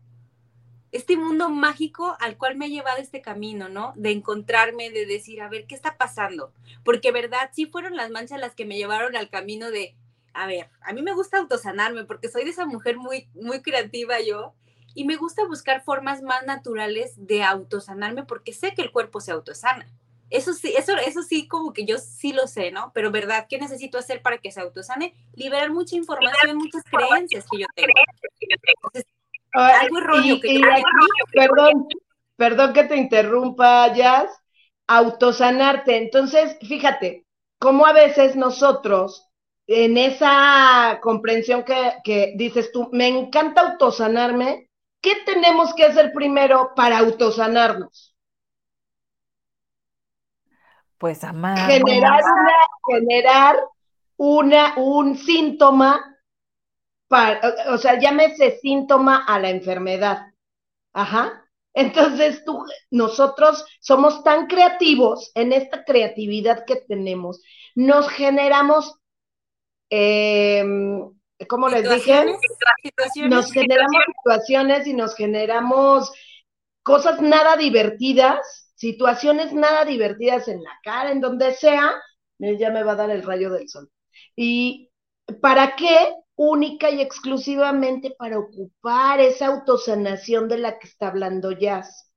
Este 0.91 1.15
mundo 1.15 1.49
mágico 1.49 2.17
al 2.19 2.37
cual 2.37 2.57
me 2.57 2.65
ha 2.65 2.69
llevado 2.69 2.97
este 2.97 3.21
camino, 3.21 3.69
¿no? 3.69 3.93
De 3.95 4.11
encontrarme, 4.11 4.89
de 4.89 5.05
decir, 5.05 5.41
a 5.41 5.49
ver, 5.49 5.65
¿qué 5.65 5.75
está 5.75 5.97
pasando? 5.97 6.53
Porque, 6.83 7.11
¿verdad? 7.11 7.49
Sí 7.53 7.65
fueron 7.65 7.95
las 7.95 8.09
manchas 8.09 8.39
las 8.39 8.55
que 8.55 8.65
me 8.65 8.77
llevaron 8.77 9.15
al 9.15 9.29
camino 9.29 9.71
de, 9.71 9.95
a 10.33 10.47
ver, 10.47 10.69
a 10.81 10.93
mí 10.93 11.01
me 11.01 11.13
gusta 11.13 11.37
autosanarme 11.37 12.03
porque 12.05 12.29
soy 12.29 12.43
de 12.43 12.51
esa 12.51 12.65
mujer 12.65 12.97
muy, 12.97 13.29
muy 13.33 13.61
creativa 13.61 14.19
yo 14.19 14.53
y 14.93 15.05
me 15.05 15.15
gusta 15.15 15.45
buscar 15.45 15.83
formas 15.83 16.21
más 16.21 16.43
naturales 16.45 17.13
de 17.15 17.43
autosanarme 17.43 18.23
porque 18.23 18.53
sé 18.53 18.73
que 18.73 18.81
el 18.81 18.91
cuerpo 18.91 19.21
se 19.21 19.31
autosana. 19.31 19.87
Eso 20.29 20.53
sí, 20.53 20.73
eso, 20.77 20.95
eso 20.95 21.23
sí, 21.23 21.47
como 21.47 21.73
que 21.73 21.85
yo 21.85 21.97
sí 21.97 22.31
lo 22.31 22.47
sé, 22.47 22.71
¿no? 22.71 22.91
Pero 22.93 23.11
¿verdad? 23.11 23.47
¿Qué 23.49 23.57
necesito 23.59 23.97
hacer 23.97 24.21
para 24.21 24.37
que 24.37 24.51
se 24.51 24.61
autosane? 24.61 25.13
Liberar 25.35 25.71
mucha 25.71 25.97
información, 25.97 26.57
muchas 26.57 26.83
creencias 26.83 27.45
que 27.51 27.59
yo 27.59 27.67
tengo. 27.75 27.91
Algo 29.53 29.99
erróneo 29.99 30.39
que 30.39 30.61
Perdón, 31.33 31.87
perdón 32.35 32.73
que 32.73 32.83
te 32.85 32.95
interrumpa, 32.95 33.93
Jazz. 33.93 34.29
Autosanarte. 34.87 35.97
Entonces, 35.97 36.57
fíjate, 36.61 37.25
cómo 37.59 37.85
a 37.85 37.93
veces 37.93 38.35
nosotros, 38.35 39.29
en 39.67 39.97
esa 39.97 40.99
comprensión 41.01 41.63
que, 41.63 41.93
que 42.03 42.33
dices 42.35 42.71
tú, 42.71 42.89
me 42.91 43.07
encanta 43.07 43.61
autosanarme, 43.61 44.69
¿qué 45.01 45.15
tenemos 45.25 45.73
que 45.73 45.85
hacer 45.85 46.11
primero 46.13 46.73
para 46.75 46.99
autosanarnos? 46.99 48.15
Pues 50.97 51.23
amar. 51.23 51.57
Generar, 51.57 52.21
una, 52.23 52.55
generar 52.85 53.55
una, 54.17 54.73
un 54.77 55.17
síntoma, 55.17 56.10
para, 57.11 57.41
o 57.73 57.77
sea, 57.77 57.99
llámese 57.99 58.57
síntoma 58.61 59.25
a 59.27 59.37
la 59.37 59.49
enfermedad. 59.49 60.27
Ajá. 60.93 61.45
Entonces, 61.73 62.43
tú, 62.45 62.63
nosotros 62.89 63.65
somos 63.81 64.23
tan 64.23 64.47
creativos 64.47 65.31
en 65.35 65.51
esta 65.51 65.83
creatividad 65.83 66.63
que 66.65 66.77
tenemos, 66.77 67.41
nos 67.75 68.07
generamos 68.09 68.95
eh, 69.89 70.63
como 71.47 71.67
les 71.67 71.89
dije, 71.89 72.25
nos 73.27 73.51
generamos 73.51 74.03
situaciones 74.05 74.87
y 74.87 74.93
nos 74.93 75.15
generamos 75.15 76.13
cosas 76.83 77.21
nada 77.21 77.57
divertidas, 77.57 78.71
situaciones 78.75 79.51
nada 79.51 79.83
divertidas 79.83 80.47
en 80.47 80.63
la 80.63 80.79
cara, 80.83 81.11
en 81.11 81.19
donde 81.19 81.53
sea, 81.53 81.93
ya 82.39 82.69
me 82.71 82.83
va 82.83 82.93
a 82.93 82.95
dar 82.95 83.09
el 83.09 83.23
rayo 83.23 83.51
del 83.51 83.67
sol. 83.67 83.89
¿Y 84.35 84.89
para 85.41 85.75
qué? 85.75 86.15
Única 86.43 86.89
y 86.89 87.01
exclusivamente 87.01 88.15
para 88.17 88.39
ocupar 88.39 89.19
esa 89.19 89.45
autosanación 89.45 90.49
de 90.49 90.57
la 90.57 90.79
que 90.79 90.87
está 90.87 91.09
hablando 91.09 91.51
Jazz. 91.51 92.11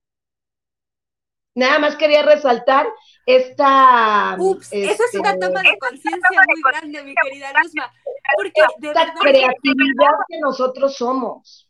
Nada 1.55 1.79
más 1.79 1.97
quería 1.97 2.23
resaltar 2.23 2.87
esta... 3.27 4.35
Ups, 4.39 4.73
esa 4.73 5.05
es 5.05 5.15
una 5.15 5.33
este, 5.33 5.47
toma 5.47 5.61
de 5.61 5.79
conciencia 5.79 6.41
muy 6.47 6.63
grande, 6.73 7.03
mi 7.03 7.15
querida 7.23 7.53
Luzma. 7.53 7.93
Porque 8.35 8.63
de 8.79 8.89
esta 8.89 9.13
creatividad 9.21 10.15
que 10.27 10.39
nosotros 10.41 10.97
somos. 10.97 11.69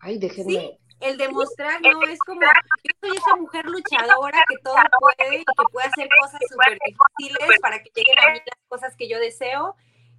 Ay, 0.00 0.18
déjenme. 0.18 0.50
Sí, 0.50 0.78
el 0.98 1.16
demostrar, 1.16 1.80
¿no? 1.80 2.02
Es 2.08 2.18
como, 2.26 2.40
yo 2.40 3.08
soy 3.08 3.16
esa 3.16 3.36
mujer 3.36 3.66
luchadora 3.66 4.44
que 4.48 4.58
todo 4.64 4.74
puede 4.98 5.36
y 5.36 5.44
que 5.44 5.64
puede 5.70 5.86
hacer 5.86 6.08
cosas 6.20 6.40
súper 6.50 6.76
difíciles 6.84 7.60
para 7.60 7.80
que 7.80 7.90
lleguen 7.94 8.18
a 8.18 8.32
mí 8.32 8.40
las 8.44 8.58
cosas 8.66 8.96
que 8.96 9.08
yo 9.08 9.20
deseo. 9.20 9.76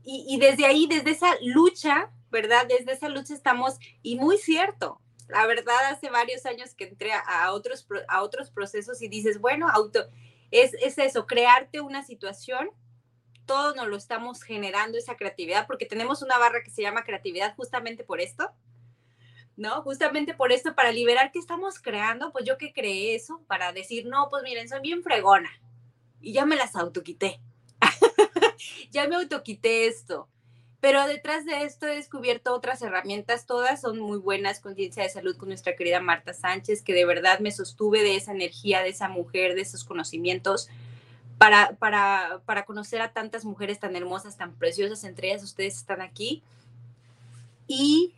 Y, 0.07 0.37
desde 0.39 0.67
ahí, 0.67 0.85
desde 0.85 1.11
esa 1.11 1.35
lucha, 1.41 2.11
¿verdad? 2.29 2.67
Desde 2.67 2.91
esa 2.91 3.09
lucha 3.09 3.33
estamos, 3.33 3.79
y 4.03 4.17
muy 4.17 4.37
cierto, 4.37 5.01
la 5.27 5.47
verdad, 5.47 5.75
hace 5.89 6.11
varios 6.11 6.45
años 6.45 6.75
que 6.75 6.83
entré 6.83 7.11
a, 7.11 7.51
otros, 7.51 7.87
a 8.07 8.21
otros 8.21 8.51
procesos 8.51 9.01
y 9.01 9.07
dices, 9.07 9.39
bueno, 9.39 9.67
auto, 9.67 10.05
es, 10.51 10.75
es 10.75 10.99
eso, 10.99 11.25
crearte 11.25 11.81
una 11.81 12.03
situación 12.03 12.69
todos 13.45 13.75
nos 13.75 13.87
lo 13.87 13.95
estamos 13.95 14.41
generando 14.41 14.97
esa 14.97 15.15
creatividad, 15.15 15.67
porque 15.67 15.85
tenemos 15.85 16.21
una 16.21 16.37
barra 16.37 16.63
que 16.63 16.71
se 16.71 16.81
llama 16.81 17.03
creatividad 17.03 17.55
justamente 17.55 18.03
por 18.03 18.19
esto, 18.19 18.51
¿no? 19.55 19.81
Justamente 19.83 20.33
por 20.33 20.51
esto, 20.51 20.75
para 20.75 20.91
liberar 20.91 21.31
que 21.31 21.39
estamos 21.39 21.79
creando, 21.79 22.31
pues 22.31 22.45
yo 22.45 22.57
que 22.57 22.73
creé 22.73 23.15
eso, 23.15 23.41
para 23.47 23.71
decir, 23.71 24.05
no, 24.05 24.27
pues 24.29 24.43
miren, 24.43 24.67
soy 24.67 24.81
bien 24.81 25.03
fregona, 25.03 25.49
y 26.21 26.33
ya 26.33 26.45
me 26.45 26.55
las 26.55 26.75
autoquité, 26.75 27.39
ya 28.91 29.07
me 29.07 29.15
autoquité 29.15 29.87
esto. 29.87 30.27
Pero 30.85 31.07
detrás 31.07 31.45
de 31.45 31.63
esto 31.63 31.87
he 31.87 31.95
descubierto 31.95 32.53
otras 32.53 32.81
herramientas, 32.83 33.47
todas 33.47 33.81
son 33.81 33.97
muy 33.97 34.19
buenas, 34.19 34.59
conciencia 34.59 35.01
de 35.01 35.09
salud 35.09 35.35
con 35.35 35.49
nuestra 35.49 35.75
querida 35.75 35.99
Marta 35.99 36.33
Sánchez, 36.33 36.83
que 36.83 36.93
de 36.93 37.05
verdad 37.05 37.39
me 37.39 37.51
sostuve 37.51 38.03
de 38.03 38.15
esa 38.15 38.33
energía, 38.33 38.81
de 38.83 38.89
esa 38.89 39.09
mujer, 39.09 39.55
de 39.55 39.61
esos 39.61 39.83
conocimientos, 39.83 40.69
para, 41.39 41.75
para, 41.77 42.41
para 42.45 42.65
conocer 42.65 43.01
a 43.01 43.13
tantas 43.13 43.45
mujeres 43.45 43.79
tan 43.79 43.95
hermosas, 43.95 44.37
tan 44.37 44.53
preciosas, 44.53 45.03
entre 45.03 45.29
ellas 45.29 45.43
ustedes 45.43 45.75
están 45.75 46.01
aquí. 46.01 46.43
Y 47.67 48.13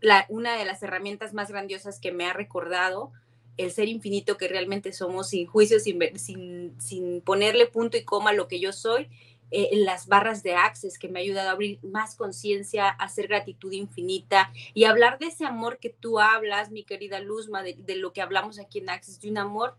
la, 0.00 0.26
una 0.28 0.56
de 0.56 0.66
las 0.66 0.82
herramientas 0.82 1.32
más 1.32 1.48
grandiosas 1.48 2.00
que 2.00 2.12
me 2.12 2.26
ha 2.26 2.32
recordado 2.32 3.12
el 3.56 3.70
ser 3.72 3.88
infinito 3.88 4.36
que 4.36 4.48
realmente 4.48 4.92
somos, 4.92 5.30
sin 5.30 5.46
juicio, 5.46 5.80
sin, 5.80 6.00
sin, 6.18 6.74
sin 6.80 7.20
ponerle 7.20 7.66
punto 7.66 7.96
y 7.96 8.04
coma 8.04 8.30
a 8.30 8.34
lo 8.34 8.48
que 8.48 8.60
yo 8.60 8.72
soy, 8.72 9.08
eh, 9.50 9.70
las 9.72 10.06
barras 10.06 10.42
de 10.42 10.54
Access, 10.54 10.98
que 10.98 11.08
me 11.08 11.20
ha 11.20 11.22
ayudado 11.22 11.48
a 11.48 11.52
abrir 11.52 11.78
más 11.82 12.14
conciencia, 12.14 12.88
a 12.88 13.04
hacer 13.04 13.28
gratitud 13.28 13.72
infinita 13.72 14.52
y 14.74 14.84
hablar 14.84 15.18
de 15.18 15.26
ese 15.26 15.44
amor 15.44 15.78
que 15.78 15.90
tú 15.90 16.20
hablas, 16.20 16.70
mi 16.70 16.84
querida 16.84 17.20
Luzma, 17.20 17.62
de, 17.62 17.74
de 17.74 17.96
lo 17.96 18.12
que 18.12 18.22
hablamos 18.22 18.58
aquí 18.58 18.78
en 18.78 18.90
Access, 18.90 19.20
de 19.20 19.30
un 19.30 19.38
amor 19.38 19.76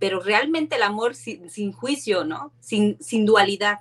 pero 0.00 0.18
realmente 0.18 0.76
el 0.76 0.82
amor 0.82 1.14
sin, 1.14 1.72
juicio, 1.72 2.24
¿no? 2.24 2.52
Sin, 2.58 2.96
sin 3.00 3.26
dualidad, 3.26 3.80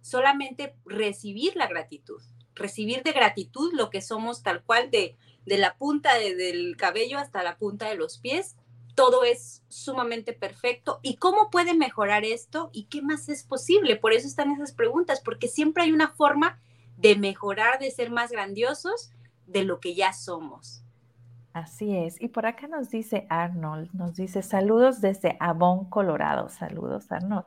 solamente 0.00 0.74
recibir 0.86 1.54
la 1.56 1.68
gratitud, 1.68 2.22
recibir 2.54 3.02
de 3.02 3.12
gratitud 3.12 3.74
lo 3.74 3.90
que 3.90 4.00
somos 4.00 4.42
tal 4.42 4.62
cual, 4.62 4.90
de, 4.90 5.14
de 5.44 5.58
la 5.58 5.76
punta 5.76 6.14
del 6.14 6.74
cabello 6.78 7.18
hasta 7.18 7.42
la 7.42 7.58
punta 7.58 7.86
de 7.90 7.96
los 7.96 8.16
pies, 8.16 8.56
todo 8.98 9.22
es 9.22 9.62
sumamente 9.68 10.32
perfecto. 10.32 10.98
¿Y 11.02 11.18
cómo 11.18 11.50
puede 11.50 11.72
mejorar 11.72 12.24
esto? 12.24 12.68
¿Y 12.72 12.86
qué 12.86 13.00
más 13.00 13.28
es 13.28 13.44
posible? 13.44 13.94
Por 13.94 14.12
eso 14.12 14.26
están 14.26 14.50
esas 14.50 14.72
preguntas, 14.72 15.22
porque 15.24 15.46
siempre 15.46 15.84
hay 15.84 15.92
una 15.92 16.08
forma 16.08 16.60
de 16.96 17.14
mejorar, 17.14 17.78
de 17.78 17.92
ser 17.92 18.10
más 18.10 18.32
grandiosos 18.32 19.12
de 19.46 19.62
lo 19.62 19.78
que 19.78 19.94
ya 19.94 20.12
somos. 20.12 20.82
Así 21.52 21.96
es. 21.96 22.20
Y 22.20 22.26
por 22.26 22.46
acá 22.46 22.66
nos 22.66 22.90
dice 22.90 23.28
Arnold, 23.30 23.88
nos 23.92 24.16
dice 24.16 24.42
saludos 24.42 25.00
desde 25.00 25.36
Avon, 25.38 25.88
Colorado. 25.88 26.48
Saludos, 26.48 27.12
Arnold. 27.12 27.46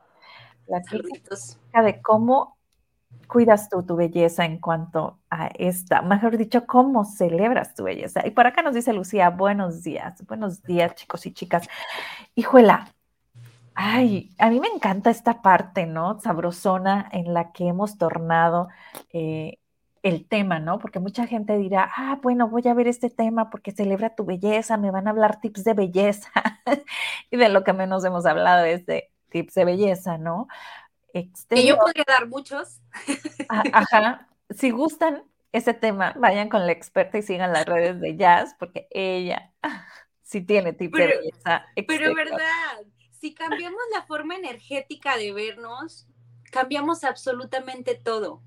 La 0.68 0.82
Saluditos. 0.82 1.58
de 1.74 2.00
cómo 2.00 2.56
cuidas 3.32 3.70
tú 3.70 3.82
tu 3.82 3.96
belleza 3.96 4.44
en 4.44 4.58
cuanto 4.58 5.18
a 5.30 5.46
esta, 5.46 6.02
mejor 6.02 6.36
dicho, 6.36 6.66
cómo 6.66 7.06
celebras 7.06 7.74
tu 7.74 7.84
belleza. 7.84 8.26
Y 8.26 8.30
por 8.32 8.46
acá 8.46 8.60
nos 8.60 8.74
dice 8.74 8.92
Lucía, 8.92 9.30
buenos 9.30 9.82
días, 9.82 10.22
buenos 10.26 10.62
días 10.62 10.94
chicos 10.96 11.24
y 11.24 11.32
chicas. 11.32 11.66
Hijuela, 12.34 12.88
ay, 13.74 14.34
a 14.36 14.50
mí 14.50 14.60
me 14.60 14.68
encanta 14.68 15.08
esta 15.08 15.40
parte, 15.40 15.86
¿no? 15.86 16.20
Sabrosona 16.20 17.08
en 17.10 17.32
la 17.32 17.52
que 17.52 17.68
hemos 17.68 17.96
tornado 17.96 18.68
eh, 19.14 19.58
el 20.02 20.28
tema, 20.28 20.58
¿no? 20.58 20.78
Porque 20.78 20.98
mucha 20.98 21.26
gente 21.26 21.56
dirá, 21.56 21.90
ah, 21.96 22.18
bueno, 22.22 22.48
voy 22.48 22.68
a 22.68 22.74
ver 22.74 22.86
este 22.86 23.08
tema 23.08 23.48
porque 23.48 23.72
celebra 23.72 24.14
tu 24.14 24.26
belleza, 24.26 24.76
me 24.76 24.90
van 24.90 25.06
a 25.06 25.10
hablar 25.10 25.40
tips 25.40 25.64
de 25.64 25.72
belleza. 25.72 26.30
y 27.30 27.38
de 27.38 27.48
lo 27.48 27.64
que 27.64 27.72
menos 27.72 28.04
hemos 28.04 28.26
hablado 28.26 28.66
es 28.66 28.84
de 28.84 29.10
tips 29.30 29.54
de 29.54 29.64
belleza, 29.64 30.18
¿no? 30.18 30.48
Que 31.12 31.66
yo 31.66 31.76
podría 31.76 32.04
dar 32.06 32.26
muchos. 32.26 32.80
Ajá. 33.48 34.28
Si 34.50 34.70
gustan 34.70 35.24
ese 35.52 35.74
tema, 35.74 36.14
vayan 36.16 36.48
con 36.48 36.66
la 36.66 36.72
experta 36.72 37.18
y 37.18 37.22
sigan 37.22 37.52
las 37.52 37.66
redes 37.66 38.00
de 38.00 38.16
Jazz, 38.16 38.54
porque 38.58 38.88
ella 38.90 39.52
sí 40.22 40.40
tiene 40.40 40.72
tips 40.72 40.98
de 40.98 41.06
belleza. 41.06 41.66
Pero 41.86 42.14
verdad, 42.14 42.80
si 43.20 43.34
cambiamos 43.34 43.80
la 43.94 44.02
forma 44.02 44.34
energética 44.34 45.16
de 45.16 45.32
vernos, 45.32 46.06
cambiamos 46.50 47.04
absolutamente 47.04 47.94
todo. 47.94 48.42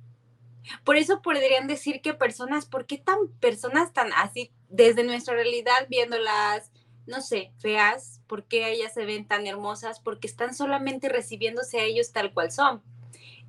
Por 0.83 0.97
eso 0.97 1.21
podrían 1.21 1.67
decir 1.67 2.01
que 2.01 2.13
personas, 2.15 2.65
¿por 2.65 2.87
qué 2.87 2.97
tan 2.97 3.27
personas 3.39 3.93
tan 3.93 4.11
así, 4.13 4.51
desde 4.67 5.03
nuestra 5.03 5.35
realidad, 5.35 5.87
viéndolas, 5.89 6.71
no 7.07 7.21
sé, 7.21 7.51
feas, 7.59 8.21
por 8.27 8.45
qué 8.45 8.71
ellas 8.71 8.93
se 8.93 9.05
ven 9.05 9.27
tan 9.27 9.47
hermosas? 9.47 9.99
Porque 9.99 10.27
están 10.27 10.55
solamente 10.55 11.09
recibiéndose 11.09 11.79
a 11.79 11.83
ellos 11.83 12.11
tal 12.11 12.33
cual 12.33 12.51
son. 12.51 12.81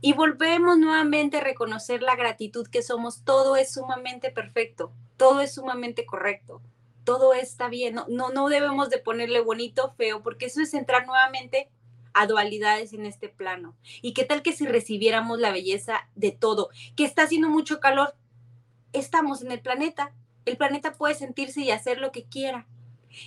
Y 0.01 0.13
volvemos 0.13 0.79
nuevamente 0.79 1.39
a 1.39 1.45
reconocer 1.45 2.03
la 2.03 2.17
gratitud 2.17 2.67
que 2.69 2.83
somos. 2.83 3.25
Todo 3.25 3.57
es 3.57 3.73
sumamente 3.73 4.31
perfecto, 4.31 4.93
todo 5.17 5.41
es 5.41 5.55
sumamente 5.55 6.05
correcto, 6.05 6.61
todo 7.05 7.33
está 7.33 7.69
bien. 7.69 7.95
No, 7.95 8.07
no, 8.09 8.31
no 8.31 8.49
debemos 8.49 8.91
de 8.91 8.99
ponerle 8.99 9.41
bonito, 9.41 9.95
feo, 9.97 10.23
porque 10.23 10.47
eso 10.47 10.61
es 10.61 10.75
entrar 10.75 11.07
nuevamente 11.07 11.71
a 12.13 12.27
dualidades 12.27 12.93
en 12.93 13.07
este 13.07 13.29
plano. 13.29 13.75
¿Y 14.03 14.13
qué 14.13 14.25
tal 14.25 14.43
que 14.43 14.53
si 14.53 14.67
recibiéramos 14.67 15.39
la 15.39 15.51
belleza 15.51 16.09
de 16.15 16.33
todo? 16.33 16.71
Que 16.95 17.05
está 17.05 17.23
haciendo 17.23 17.49
mucho 17.49 17.81
calor, 17.81 18.15
estamos 18.93 19.43
en 19.43 19.53
el 19.53 19.61
planeta. 19.61 20.13
El 20.45 20.57
planeta 20.57 20.93
puede 20.93 21.15
sentirse 21.15 21.61
y 21.61 21.71
hacer 21.71 21.99
lo 21.99 22.13
que 22.13 22.25
quiera. 22.25 22.67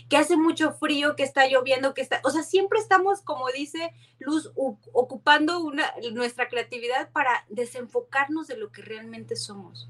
Que 0.07 0.17
hace 0.17 0.37
mucho 0.37 0.73
frío, 0.73 1.15
que 1.15 1.23
está 1.23 1.47
lloviendo, 1.47 1.93
que 1.93 2.01
está, 2.01 2.21
o 2.23 2.29
sea, 2.29 2.43
siempre 2.43 2.79
estamos, 2.79 3.21
como 3.21 3.47
dice 3.49 3.93
Luz, 4.19 4.51
ocupando 4.55 5.59
una, 5.59 5.91
nuestra 6.11 6.47
creatividad 6.47 7.11
para 7.11 7.45
desenfocarnos 7.49 8.47
de 8.47 8.57
lo 8.57 8.71
que 8.71 8.81
realmente 8.81 9.35
somos. 9.35 9.89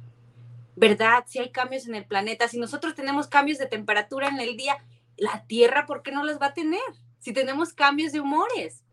¿Verdad? 0.75 1.25
Si 1.27 1.39
hay 1.39 1.51
cambios 1.51 1.87
en 1.87 1.95
el 1.95 2.05
planeta, 2.05 2.47
si 2.47 2.57
nosotros 2.57 2.95
tenemos 2.95 3.27
cambios 3.27 3.57
de 3.57 3.65
temperatura 3.65 4.29
en 4.29 4.39
el 4.39 4.55
día, 4.55 4.77
la 5.17 5.45
Tierra, 5.45 5.85
¿por 5.85 6.03
qué 6.03 6.11
no 6.11 6.23
los 6.23 6.39
va 6.41 6.47
a 6.47 6.53
tener? 6.53 6.81
Si 7.19 7.33
tenemos 7.33 7.73
cambios 7.73 8.13
de 8.13 8.21
humores, 8.21 8.83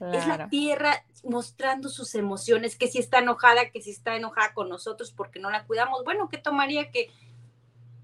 es 0.00 0.26
la 0.26 0.48
tierra 0.48 1.04
mostrando 1.24 1.90
sus 1.90 2.14
emociones, 2.14 2.76
que 2.76 2.88
si 2.88 2.98
está 2.98 3.18
enojada, 3.18 3.70
que 3.70 3.82
si 3.82 3.90
está 3.90 4.16
enojada 4.16 4.54
con 4.54 4.68
nosotros 4.68 5.12
porque 5.12 5.38
no 5.38 5.50
la 5.50 5.64
cuidamos. 5.64 6.04
Bueno, 6.04 6.28
¿qué 6.30 6.38
tomaría 6.38 6.90
que, 6.90 7.10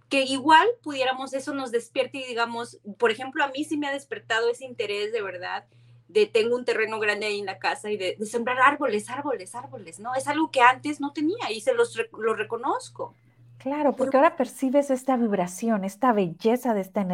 que 0.08 0.22
igual 0.22 0.66
pudiéramos, 0.82 1.32
eso 1.34 1.54
nos 1.54 1.72
despierte 1.72 2.18
y 2.18 2.24
digamos, 2.24 2.78
por 2.98 3.10
ejemplo, 3.10 3.42
a 3.44 3.48
mí 3.48 3.64
sí 3.64 3.76
me 3.76 3.88
ha 3.88 3.92
despertado 3.92 4.48
ese 4.50 4.64
interés 4.64 5.12
de 5.12 5.22
verdad 5.22 5.64
de 6.08 6.26
tengo 6.26 6.56
un 6.56 6.64
terreno 6.64 6.98
grande 6.98 7.26
ahí 7.26 7.40
en 7.40 7.46
la 7.46 7.58
casa 7.58 7.90
y 7.90 7.96
de, 7.96 8.16
sembrar 8.24 8.58
árboles, 8.60 9.10
árboles, 9.10 9.54
árboles, 9.54 9.98
¿no? 9.98 10.14
Es 10.14 10.28
algo 10.28 10.50
que 10.50 10.60
antes 10.60 11.00
no 11.00 11.12
tenía 11.12 11.50
y 11.50 11.60
se 11.60 11.74
los 11.74 11.96
lo 12.18 12.34
reconozco. 12.34 13.14
Claro, 13.58 13.94
porque 13.94 14.16
ahora 14.16 14.36
percibes 14.36 14.90
esta 14.90 15.16
vibración, 15.16 15.84
esta 15.84 16.12
belleza 16.12 16.74
de 16.74 16.82
esta 16.82 17.04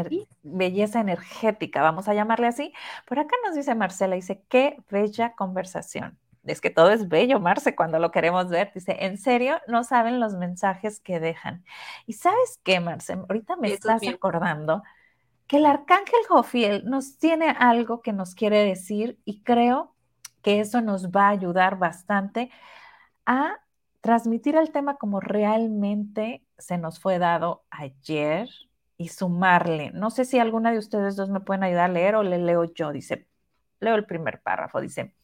belleza 0.42 1.00
energética, 1.00 1.80
vamos 1.80 2.08
a 2.08 2.14
llamarle 2.14 2.48
así. 2.48 2.74
Por 3.06 3.18
acá 3.18 3.34
nos 3.46 3.54
dice 3.54 3.74
Marcela, 3.74 4.16
dice, 4.16 4.42
qué 4.48 4.76
bella 4.90 5.32
conversación. 5.34 6.18
Es 6.44 6.60
que 6.60 6.70
todo 6.70 6.90
es 6.90 7.08
bello, 7.08 7.38
Marce, 7.38 7.76
cuando 7.76 7.98
lo 7.98 8.10
queremos 8.10 8.48
ver. 8.48 8.72
Dice, 8.74 8.96
en 9.00 9.16
serio, 9.16 9.60
no 9.68 9.84
saben 9.84 10.18
los 10.18 10.34
mensajes 10.34 11.00
que 11.00 11.20
dejan. 11.20 11.64
Y 12.06 12.14
sabes 12.14 12.60
qué, 12.64 12.80
Marce, 12.80 13.12
ahorita 13.12 13.56
me 13.56 13.72
estás 13.72 14.02
acordando 14.08 14.82
que 15.46 15.58
el 15.58 15.66
arcángel 15.66 16.20
Jofiel 16.28 16.84
nos 16.84 17.18
tiene 17.18 17.50
algo 17.50 18.00
que 18.00 18.12
nos 18.12 18.34
quiere 18.34 18.64
decir 18.64 19.18
y 19.24 19.42
creo 19.42 19.94
que 20.42 20.60
eso 20.60 20.80
nos 20.80 21.10
va 21.10 21.26
a 21.26 21.30
ayudar 21.30 21.78
bastante 21.78 22.50
a 23.26 23.60
transmitir 24.00 24.56
el 24.56 24.72
tema 24.72 24.96
como 24.96 25.20
realmente 25.20 26.44
se 26.58 26.78
nos 26.78 26.98
fue 26.98 27.18
dado 27.18 27.64
ayer 27.70 28.48
y 28.96 29.08
sumarle. 29.08 29.90
No 29.92 30.10
sé 30.10 30.24
si 30.24 30.38
alguna 30.38 30.72
de 30.72 30.78
ustedes 30.78 31.16
dos 31.16 31.30
me 31.30 31.40
pueden 31.40 31.62
ayudar 31.62 31.90
a 31.90 31.92
leer 31.92 32.16
o 32.16 32.22
le 32.22 32.38
leo 32.38 32.64
yo. 32.64 32.92
Dice, 32.92 33.28
leo 33.78 33.94
el 33.94 34.06
primer 34.06 34.42
párrafo. 34.42 34.80
Dice, 34.80 35.14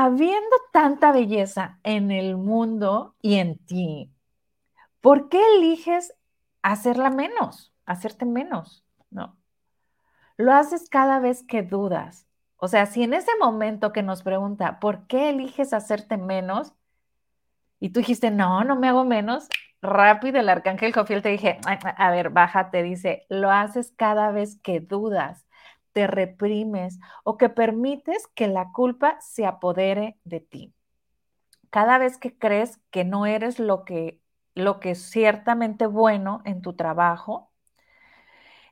habiendo 0.00 0.56
tanta 0.72 1.10
belleza 1.10 1.80
en 1.82 2.12
el 2.12 2.36
mundo 2.36 3.16
y 3.20 3.38
en 3.38 3.58
ti, 3.58 4.12
¿por 5.00 5.28
qué 5.28 5.42
eliges 5.56 6.14
hacerla 6.62 7.10
menos, 7.10 7.74
hacerte 7.84 8.24
menos? 8.24 8.84
No. 9.10 9.36
Lo 10.36 10.54
haces 10.54 10.88
cada 10.88 11.18
vez 11.18 11.42
que 11.42 11.64
dudas. 11.64 12.28
O 12.58 12.68
sea, 12.68 12.86
si 12.86 13.02
en 13.02 13.12
ese 13.12 13.32
momento 13.40 13.92
que 13.92 14.04
nos 14.04 14.22
pregunta, 14.22 14.78
¿por 14.78 15.08
qué 15.08 15.30
eliges 15.30 15.72
hacerte 15.72 16.16
menos? 16.16 16.74
y 17.80 17.90
tú 17.90 18.00
dijiste, 18.00 18.30
no, 18.30 18.64
no 18.64 18.76
me 18.76 18.88
hago 18.88 19.04
menos, 19.04 19.48
rápido 19.80 20.40
el 20.40 20.48
arcángel 20.48 20.92
Jofiel 20.92 21.22
te 21.22 21.28
dije, 21.30 21.58
a 21.64 22.10
ver, 22.10 22.30
bájate, 22.30 22.82
dice, 22.82 23.26
lo 23.28 23.50
haces 23.50 23.92
cada 23.96 24.30
vez 24.32 24.58
que 24.62 24.80
dudas, 24.80 25.46
te 25.98 26.06
reprimes 26.06 27.00
o 27.24 27.36
que 27.36 27.48
permites 27.48 28.28
que 28.36 28.46
la 28.46 28.70
culpa 28.70 29.18
se 29.20 29.44
apodere 29.46 30.16
de 30.22 30.38
ti. 30.38 30.72
Cada 31.70 31.98
vez 31.98 32.18
que 32.18 32.38
crees 32.38 32.78
que 32.92 33.04
no 33.04 33.26
eres 33.26 33.58
lo 33.58 33.84
que, 33.84 34.20
lo 34.54 34.78
que 34.78 34.92
es 34.92 35.02
ciertamente 35.02 35.88
bueno 35.88 36.40
en 36.44 36.62
tu 36.62 36.74
trabajo, 36.74 37.50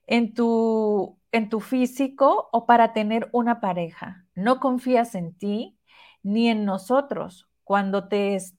en 0.07 0.35
tu, 0.35 1.19
en 1.33 1.49
tu 1.49 1.59
físico 1.59 2.49
o 2.53 2.65
para 2.65 2.93
tener 2.93 3.29
una 3.33 3.59
pareja. 3.59 4.25
No 4.37 4.61
confías 4.61 5.17
en 5.17 5.37
ti 5.37 5.81
ni 6.23 6.49
en 6.49 6.65
nosotros. 6.65 7.49
Cuando 7.65 8.07
te 8.07 8.37
es 8.37 8.55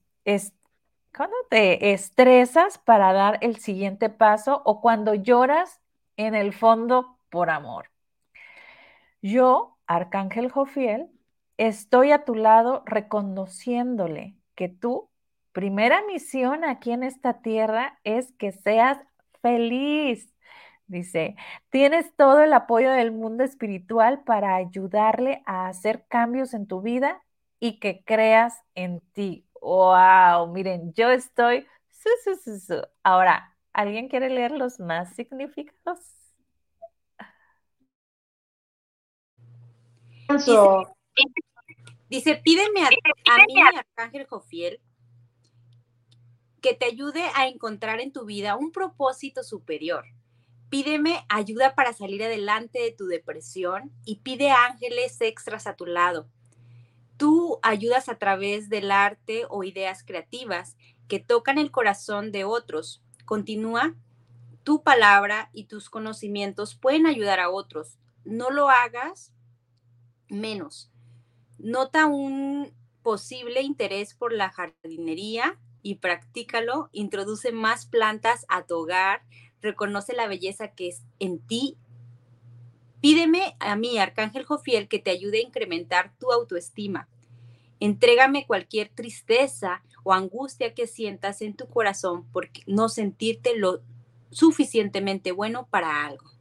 cuando 1.15 1.37
te 1.49 1.93
estresas 1.93 2.79
para 2.79 3.13
dar 3.13 3.37
el 3.39 3.55
siguiente 3.59 4.09
paso 4.09 4.61
o 4.65 4.81
cuando 4.81 5.13
lloras 5.13 5.79
en 6.17 6.35
el 6.35 6.51
fondo 6.51 7.17
por 7.29 7.49
amor. 7.49 7.91
Yo, 9.21 9.77
Arcángel 9.87 10.51
Jofiel, 10.51 11.09
estoy 11.57 12.11
a 12.11 12.23
tu 12.25 12.35
lado 12.35 12.83
reconociéndole 12.85 14.35
que 14.55 14.69
tu 14.69 15.09
primera 15.51 16.03
misión 16.05 16.63
aquí 16.63 16.91
en 16.91 17.03
esta 17.03 17.41
tierra 17.41 17.99
es 18.03 18.31
que 18.33 18.51
seas 18.51 18.99
feliz. 19.41 20.33
Dice, 20.87 21.35
tienes 21.69 22.15
todo 22.15 22.41
el 22.43 22.53
apoyo 22.53 22.91
del 22.91 23.11
mundo 23.11 23.43
espiritual 23.43 24.23
para 24.23 24.55
ayudarle 24.55 25.41
a 25.45 25.67
hacer 25.67 26.05
cambios 26.07 26.53
en 26.53 26.67
tu 26.67 26.81
vida 26.81 27.21
y 27.59 27.79
que 27.79 28.03
creas 28.05 28.55
en 28.75 29.01
ti. 29.13 29.45
Wow, 29.61 30.47
miren, 30.53 30.93
yo 30.93 31.09
estoy. 31.11 31.67
Ahora, 33.03 33.55
¿alguien 33.73 34.07
quiere 34.07 34.29
leer 34.29 34.51
los 34.51 34.79
más 34.79 35.13
significados? 35.15 36.16
Dice, 42.09 42.35
pídeme 42.35 42.83
a, 42.83 42.87
a 42.87 43.37
mí, 43.45 43.55
Arcángel 43.75 44.27
Jofiel, 44.27 44.79
que 46.61 46.73
te 46.73 46.85
ayude 46.85 47.23
a 47.35 47.47
encontrar 47.47 47.99
en 47.99 48.11
tu 48.11 48.25
vida 48.25 48.55
un 48.55 48.71
propósito 48.71 49.43
superior. 49.43 50.05
Pídeme 50.69 51.25
ayuda 51.29 51.75
para 51.75 51.93
salir 51.93 52.23
adelante 52.23 52.79
de 52.79 52.91
tu 52.91 53.07
depresión 53.07 53.91
y 54.05 54.17
pide 54.17 54.51
ángeles 54.51 55.19
extras 55.21 55.67
a 55.67 55.75
tu 55.75 55.85
lado 55.85 56.27
tú 57.17 57.59
ayudas 57.63 58.09
a 58.09 58.17
través 58.17 58.69
del 58.69 58.91
arte 58.91 59.45
o 59.49 59.63
ideas 59.63 60.03
creativas 60.03 60.77
que 61.07 61.19
tocan 61.19 61.57
el 61.57 61.71
corazón 61.71 62.31
de 62.31 62.45
otros. 62.45 63.01
Continúa, 63.25 63.95
tu 64.63 64.83
palabra 64.83 65.49
y 65.51 65.65
tus 65.65 65.89
conocimientos 65.89 66.75
pueden 66.75 67.07
ayudar 67.07 67.39
a 67.39 67.49
otros. 67.49 67.97
No 68.23 68.51
lo 68.51 68.69
hagas 68.69 69.33
menos. 70.29 70.91
Nota 71.57 72.05
un 72.05 72.73
posible 73.03 73.61
interés 73.61 74.13
por 74.13 74.33
la 74.33 74.49
jardinería 74.49 75.59
y 75.81 75.95
practícalo. 75.95 76.89
Introduce 76.91 77.51
más 77.51 77.85
plantas 77.85 78.45
a 78.49 78.65
tu 78.65 78.75
hogar. 78.75 79.23
Reconoce 79.61 80.13
la 80.13 80.27
belleza 80.27 80.69
que 80.69 80.89
es 80.89 81.03
en 81.19 81.39
ti 81.39 81.77
Pídeme 83.01 83.55
a 83.59 83.75
mí, 83.75 83.99
Arcángel 83.99 84.43
Jofiel, 84.43 84.87
que 84.87 84.99
te 84.99 85.11
ayude 85.11 85.37
a 85.37 85.43
incrementar 85.43 86.13
tu 86.17 86.31
autoestima. 86.31 87.07
Entrégame 87.79 88.47
cualquier 88.47 88.89
tristeza 88.89 89.83
o 90.03 90.13
angustia 90.13 90.73
que 90.73 90.87
sientas 90.87 91.41
en 91.41 91.55
tu 91.55 91.67
corazón 91.67 92.25
por 92.31 92.49
no 92.65 92.89
sentirte 92.89 93.55
lo 93.55 93.81
suficientemente 94.31 95.31
bueno 95.31 95.67
para 95.69 96.05
algo. 96.05 96.31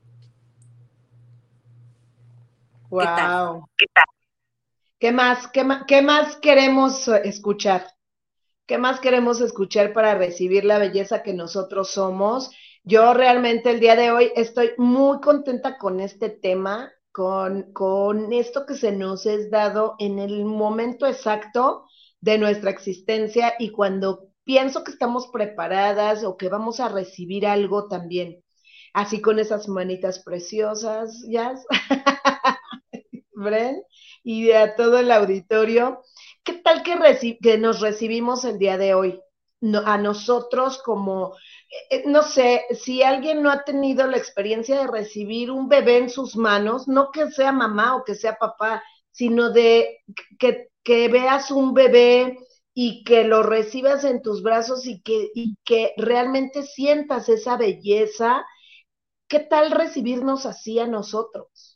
Wow. 2.90 3.68
¿Qué, 3.76 3.86
tal? 3.94 4.04
¿Qué 4.98 5.12
más, 5.12 5.48
qué, 5.48 5.64
más, 5.64 5.84
¿Qué 5.86 6.02
más 6.02 6.36
queremos 6.36 7.08
escuchar? 7.08 7.86
¿Qué 8.66 8.78
más 8.78 9.00
queremos 9.00 9.40
escuchar 9.40 9.92
para 9.92 10.16
recibir 10.16 10.64
la 10.64 10.78
belleza 10.78 11.22
que 11.22 11.34
nosotros 11.34 11.90
somos? 11.90 12.50
Yo 12.82 13.14
realmente 13.14 13.70
el 13.70 13.80
día 13.80 13.96
de 13.96 14.10
hoy 14.10 14.32
estoy 14.34 14.70
muy 14.78 15.20
contenta 15.20 15.78
con 15.78 16.00
este 16.00 16.30
tema, 16.30 16.90
con, 17.12 17.72
con 17.72 18.32
esto 18.32 18.66
que 18.66 18.74
se 18.74 18.92
nos 18.92 19.26
es 19.26 19.50
dado 19.50 19.96
en 19.98 20.18
el 20.18 20.44
momento 20.44 21.06
exacto 21.06 21.86
de 22.20 22.38
nuestra 22.38 22.70
existencia 22.70 23.54
y 23.58 23.70
cuando 23.70 24.30
pienso 24.44 24.84
que 24.84 24.92
estamos 24.92 25.28
preparadas 25.28 26.24
o 26.24 26.36
que 26.36 26.48
vamos 26.48 26.80
a 26.80 26.88
recibir 26.88 27.46
algo 27.46 27.88
también. 27.88 28.42
Así 28.94 29.20
con 29.20 29.38
esas 29.38 29.68
manitas 29.68 30.20
preciosas, 30.20 31.22
ya. 31.28 31.54
Y 34.24 34.50
a 34.52 34.74
todo 34.76 34.98
el 34.98 35.10
auditorio. 35.10 36.02
¿Qué 36.44 36.54
tal 36.54 36.82
que, 36.82 37.38
que 37.42 37.58
nos 37.58 37.80
recibimos 37.80 38.44
el 38.44 38.58
día 38.58 38.78
de 38.78 38.94
hoy? 38.94 39.20
a 39.86 39.96
nosotros 39.98 40.80
como, 40.84 41.34
eh, 41.90 42.04
no 42.06 42.22
sé, 42.22 42.62
si 42.70 43.02
alguien 43.02 43.42
no 43.42 43.50
ha 43.50 43.64
tenido 43.64 44.06
la 44.06 44.16
experiencia 44.18 44.78
de 44.78 44.86
recibir 44.86 45.50
un 45.50 45.68
bebé 45.68 45.96
en 45.98 46.10
sus 46.10 46.36
manos, 46.36 46.86
no 46.88 47.10
que 47.10 47.30
sea 47.30 47.52
mamá 47.52 47.96
o 47.96 48.04
que 48.04 48.14
sea 48.14 48.36
papá, 48.36 48.82
sino 49.10 49.50
de 49.50 49.98
que, 50.38 50.68
que 50.84 51.08
veas 51.08 51.50
un 51.50 51.72
bebé 51.74 52.38
y 52.74 53.02
que 53.04 53.24
lo 53.24 53.42
recibas 53.42 54.04
en 54.04 54.22
tus 54.22 54.42
brazos 54.42 54.86
y 54.86 55.00
que, 55.02 55.30
y 55.34 55.56
que 55.64 55.94
realmente 55.96 56.62
sientas 56.62 57.28
esa 57.30 57.56
belleza, 57.56 58.44
¿qué 59.28 59.40
tal 59.40 59.70
recibirnos 59.72 60.46
así 60.46 60.78
a 60.80 60.86
nosotros? 60.88 61.75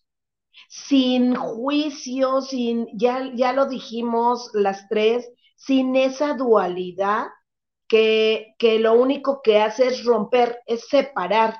Sin 0.72 1.34
juicio, 1.34 2.42
sin, 2.42 2.86
ya, 2.96 3.28
ya 3.34 3.52
lo 3.52 3.66
dijimos 3.66 4.50
las 4.54 4.88
tres, 4.88 5.28
sin 5.56 5.96
esa 5.96 6.34
dualidad 6.34 7.26
que, 7.88 8.54
que 8.56 8.78
lo 8.78 8.92
único 8.92 9.42
que 9.42 9.58
hace 9.58 9.88
es 9.88 10.04
romper, 10.04 10.60
es 10.66 10.88
separar. 10.88 11.56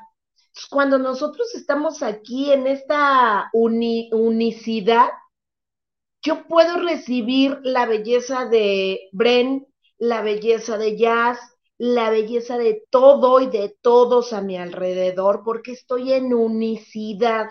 Cuando 0.70 0.96
nosotros 0.96 1.52
estamos 1.56 2.04
aquí 2.04 2.52
en 2.52 2.68
esta 2.68 3.50
unicidad, 3.52 5.08
yo 6.22 6.46
puedo 6.46 6.76
recibir 6.76 7.58
la 7.64 7.86
belleza 7.86 8.44
de 8.44 9.08
Bren, 9.10 9.66
la 9.98 10.22
belleza 10.22 10.78
de 10.78 10.96
Jazz, 10.96 11.40
la 11.78 12.10
belleza 12.10 12.58
de 12.58 12.84
todo 12.90 13.40
y 13.40 13.48
de 13.48 13.74
todos 13.80 14.32
a 14.32 14.40
mi 14.40 14.56
alrededor, 14.56 15.42
porque 15.44 15.72
estoy 15.72 16.12
en 16.12 16.32
unicidad. 16.32 17.48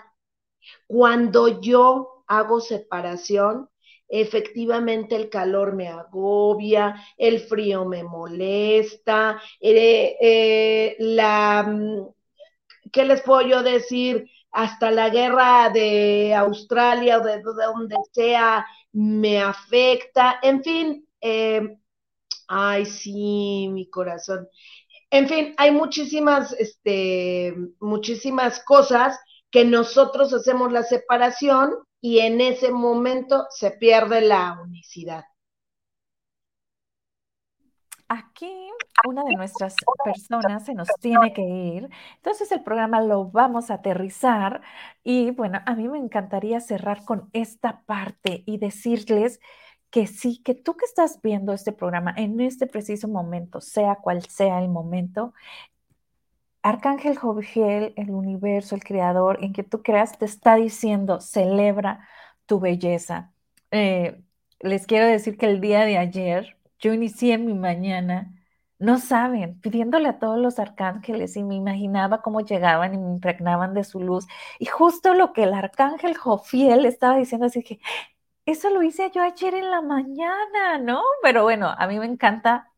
Cuando 0.86 1.60
yo 1.60 2.24
hago 2.26 2.60
separación, 2.60 3.68
efectivamente 4.08 5.16
el 5.16 5.28
calor 5.30 5.74
me 5.74 5.88
agobia, 5.88 6.96
el 7.16 7.40
frío 7.40 7.84
me 7.84 8.02
molesta, 8.02 9.40
eh, 9.60 10.16
eh, 10.20 10.96
la, 10.98 11.62
mm, 11.62 12.08
¿qué 12.92 13.04
les 13.04 13.22
puedo 13.22 13.42
yo 13.42 13.62
decir? 13.62 14.28
hasta 14.52 14.90
la 14.90 15.10
guerra 15.10 15.70
de 15.70 16.34
Australia 16.34 17.18
o 17.18 17.22
de, 17.22 17.40
donde 17.42 17.96
sea 18.12 18.66
me 18.92 19.40
afecta, 19.40 20.40
en 20.42 20.62
fin, 20.62 21.08
eh, 21.20 21.76
ay, 22.48 22.84
sí, 22.84 23.68
mi 23.70 23.88
corazón. 23.88 24.48
En 25.10 25.28
fin, 25.28 25.54
hay 25.56 25.70
muchísimas, 25.70 26.52
este, 26.52 27.54
muchísimas 27.80 28.64
cosas 28.64 29.18
que 29.50 29.64
nosotros 29.64 30.32
hacemos 30.32 30.72
la 30.72 30.82
separación 30.82 31.74
y 32.00 32.20
en 32.20 32.40
ese 32.40 32.70
momento 32.70 33.46
se 33.50 33.72
pierde 33.72 34.20
la 34.20 34.58
unicidad. 34.62 35.24
Aquí 38.08 38.70
una 39.06 39.22
de 39.24 39.36
nuestras 39.36 39.74
personas 40.04 40.64
se 40.64 40.74
nos 40.74 40.88
tiene 41.00 41.32
que 41.32 41.42
ir, 41.42 41.88
entonces 42.16 42.50
el 42.52 42.62
programa 42.62 43.00
lo 43.00 43.26
vamos 43.30 43.70
a 43.70 43.74
aterrizar 43.74 44.62
y 45.04 45.30
bueno, 45.30 45.60
a 45.64 45.74
mí 45.74 45.88
me 45.88 45.98
encantaría 45.98 46.60
cerrar 46.60 47.04
con 47.04 47.30
esta 47.32 47.82
parte 47.86 48.42
y 48.46 48.58
decirles 48.58 49.40
que 49.90 50.06
sí, 50.06 50.42
que 50.42 50.54
tú 50.54 50.76
que 50.76 50.84
estás 50.84 51.20
viendo 51.22 51.52
este 51.52 51.72
programa 51.72 52.14
en 52.16 52.40
este 52.40 52.66
preciso 52.66 53.08
momento, 53.08 53.60
sea 53.60 53.96
cual 53.96 54.24
sea 54.26 54.60
el 54.60 54.68
momento, 54.68 55.32
Arcángel 56.62 57.16
Joviel, 57.16 57.94
el 57.96 58.10
universo, 58.10 58.74
el 58.74 58.84
creador, 58.84 59.38
en 59.42 59.52
que 59.52 59.62
tú 59.64 59.82
creas, 59.82 60.18
te 60.18 60.26
está 60.26 60.56
diciendo, 60.56 61.20
celebra 61.20 62.08
tu 62.46 62.60
belleza. 62.60 63.32
Eh, 63.70 64.22
les 64.60 64.86
quiero 64.86 65.06
decir 65.06 65.38
que 65.38 65.46
el 65.46 65.60
día 65.60 65.84
de 65.84 65.98
ayer, 65.98 66.58
yo 66.78 66.92
inicié 66.92 67.38
mi 67.38 67.54
mañana, 67.54 68.34
no 68.78 68.98
saben, 68.98 69.60
pidiéndole 69.60 70.08
a 70.08 70.18
todos 70.18 70.38
los 70.38 70.58
arcángeles 70.58 71.36
y 71.36 71.42
me 71.44 71.54
imaginaba 71.54 72.22
cómo 72.22 72.40
llegaban 72.40 72.94
y 72.94 72.98
me 72.98 73.10
impregnaban 73.10 73.74
de 73.74 73.84
su 73.84 74.00
luz. 74.00 74.26
Y 74.58 74.66
justo 74.66 75.14
lo 75.14 75.32
que 75.32 75.44
el 75.44 75.54
arcángel 75.54 76.16
Jofiel 76.16 76.86
estaba 76.86 77.16
diciendo, 77.18 77.46
así 77.46 77.62
que 77.62 77.80
eso 78.46 78.70
lo 78.70 78.82
hice 78.82 79.10
yo 79.14 79.22
ayer 79.22 79.54
en 79.54 79.70
la 79.70 79.82
mañana, 79.82 80.78
¿no? 80.80 81.02
Pero 81.22 81.44
bueno, 81.44 81.74
a 81.76 81.86
mí 81.86 81.98
me 81.98 82.06
encanta 82.06 82.69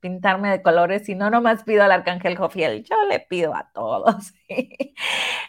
pintarme 0.00 0.50
de 0.50 0.62
colores 0.62 1.08
y 1.08 1.14
no 1.14 1.30
nomás 1.30 1.64
pido 1.64 1.82
al 1.84 1.92
arcángel 1.92 2.36
Jofiel, 2.36 2.84
yo 2.84 2.96
le 3.08 3.20
pido 3.20 3.54
a 3.54 3.70
todos. 3.72 4.32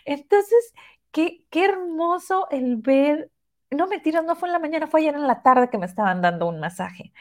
Entonces, 0.05 0.73
qué, 1.11 1.45
qué 1.49 1.65
hermoso 1.65 2.47
el 2.51 2.77
ver, 2.77 3.31
no 3.71 3.87
mentiras, 3.87 4.23
no 4.23 4.35
fue 4.35 4.49
en 4.49 4.53
la 4.53 4.59
mañana, 4.59 4.87
fue 4.87 5.01
ayer 5.01 5.15
en 5.15 5.27
la 5.27 5.41
tarde 5.41 5.69
que 5.69 5.77
me 5.77 5.85
estaban 5.85 6.21
dando 6.21 6.47
un 6.47 6.59
masaje 6.59 7.13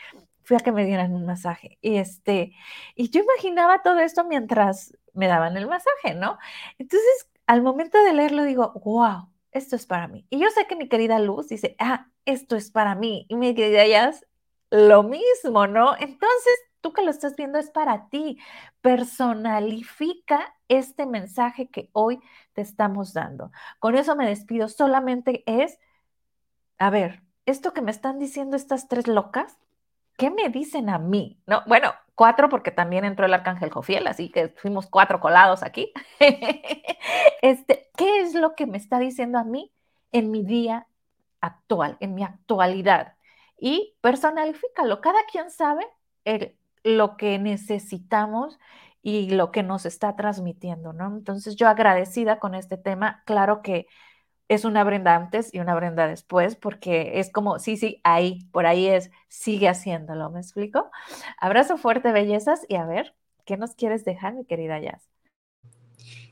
fui 0.48 0.56
a 0.56 0.60
que 0.60 0.72
me 0.72 0.86
dieran 0.86 1.14
un 1.14 1.26
masaje. 1.26 1.78
Y, 1.82 1.98
este, 1.98 2.54
y 2.94 3.10
yo 3.10 3.20
imaginaba 3.20 3.82
todo 3.82 4.00
esto 4.00 4.24
mientras 4.24 4.96
me 5.12 5.26
daban 5.26 5.58
el 5.58 5.66
masaje, 5.66 6.14
¿no? 6.14 6.38
Entonces, 6.78 7.30
al 7.46 7.60
momento 7.62 8.02
de 8.02 8.14
leerlo, 8.14 8.44
digo, 8.44 8.72
wow, 8.82 9.28
esto 9.52 9.76
es 9.76 9.84
para 9.84 10.08
mí. 10.08 10.26
Y 10.30 10.38
yo 10.38 10.48
sé 10.50 10.66
que 10.66 10.74
mi 10.74 10.88
querida 10.88 11.18
Luz 11.18 11.48
dice, 11.48 11.76
ah, 11.78 12.08
esto 12.24 12.56
es 12.56 12.70
para 12.70 12.94
mí. 12.94 13.26
Y 13.28 13.36
mi 13.36 13.54
querida 13.54 13.86
Jazz, 13.86 14.26
lo 14.70 15.02
mismo, 15.02 15.66
¿no? 15.66 15.94
Entonces, 15.96 16.58
tú 16.80 16.92
que 16.92 17.02
lo 17.02 17.10
estás 17.10 17.36
viendo 17.36 17.58
es 17.58 17.70
para 17.70 18.08
ti. 18.08 18.38
Personalifica 18.80 20.54
este 20.68 21.06
mensaje 21.06 21.68
que 21.68 21.90
hoy 21.92 22.20
te 22.52 22.62
estamos 22.62 23.12
dando. 23.12 23.50
Con 23.78 23.96
eso 23.96 24.16
me 24.16 24.26
despido. 24.26 24.68
Solamente 24.68 25.42
es, 25.46 25.78
a 26.78 26.90
ver, 26.90 27.22
esto 27.46 27.72
que 27.72 27.82
me 27.82 27.90
están 27.90 28.18
diciendo 28.18 28.56
estas 28.56 28.88
tres 28.88 29.06
locas, 29.08 29.58
¿qué 30.16 30.30
me 30.30 30.48
dicen 30.48 30.88
a 30.88 30.98
mí? 30.98 31.40
No, 31.46 31.62
bueno, 31.66 31.92
cuatro 32.14 32.48
porque 32.48 32.70
también 32.70 33.04
entró 33.04 33.26
el 33.26 33.34
arcángel 33.34 33.70
Jofiel, 33.70 34.06
así 34.06 34.30
que 34.30 34.48
fuimos 34.48 34.86
cuatro 34.86 35.20
colados 35.20 35.62
aquí. 35.62 35.92
este, 37.42 37.90
¿Qué 37.96 38.20
es 38.20 38.34
lo 38.34 38.54
que 38.54 38.66
me 38.66 38.76
está 38.76 38.98
diciendo 38.98 39.38
a 39.38 39.44
mí 39.44 39.72
en 40.12 40.30
mi 40.30 40.42
día 40.42 40.86
actual, 41.40 41.96
en 42.00 42.14
mi 42.14 42.24
actualidad? 42.24 43.14
Y 43.58 43.96
personalifícalo. 44.00 45.00
Cada 45.00 45.24
quien 45.30 45.50
sabe 45.50 45.86
lo 46.88 47.16
que 47.16 47.38
necesitamos 47.38 48.59
y 49.03 49.31
lo 49.31 49.53
que 49.53 49.62
nos 49.62 49.87
está 49.87 50.16
transmitiendo, 50.16 50.92
¿no? 50.92 51.07
Entonces 51.07 51.57
yo 51.57 51.68
agradecida 51.68 52.38
con 52.38 52.55
este 52.55 52.77
tema, 52.77 53.22
claro 53.27 53.62
que 53.62 53.87
es 54.48 54.64
una 54.64 54.83
Brenda 54.83 55.14
antes 55.14 55.53
y 55.55 55.61
una 55.61 55.74
Brenda 55.74 56.07
después, 56.07 56.57
porque 56.57 57.20
es 57.20 57.31
como, 57.31 57.59
sí, 57.59 57.77
sí, 57.77 58.01
ahí, 58.03 58.44
por 58.51 58.66
ahí 58.66 58.87
es, 58.88 59.11
sigue 59.29 59.68
haciéndolo, 59.68 60.31
¿me 60.31 60.40
explico? 60.40 60.90
Abrazo 61.38 61.77
fuerte, 61.77 62.12
bellezas, 62.12 62.64
y 62.68 62.77
a 62.77 62.87
ver, 62.87 63.14
¿qué 63.44 63.57
nos 63.57 63.74
quieres 63.74 64.05
dejar, 64.05 64.35
mi 64.35 64.44
querida 64.44 64.81
Jazz? 64.81 65.09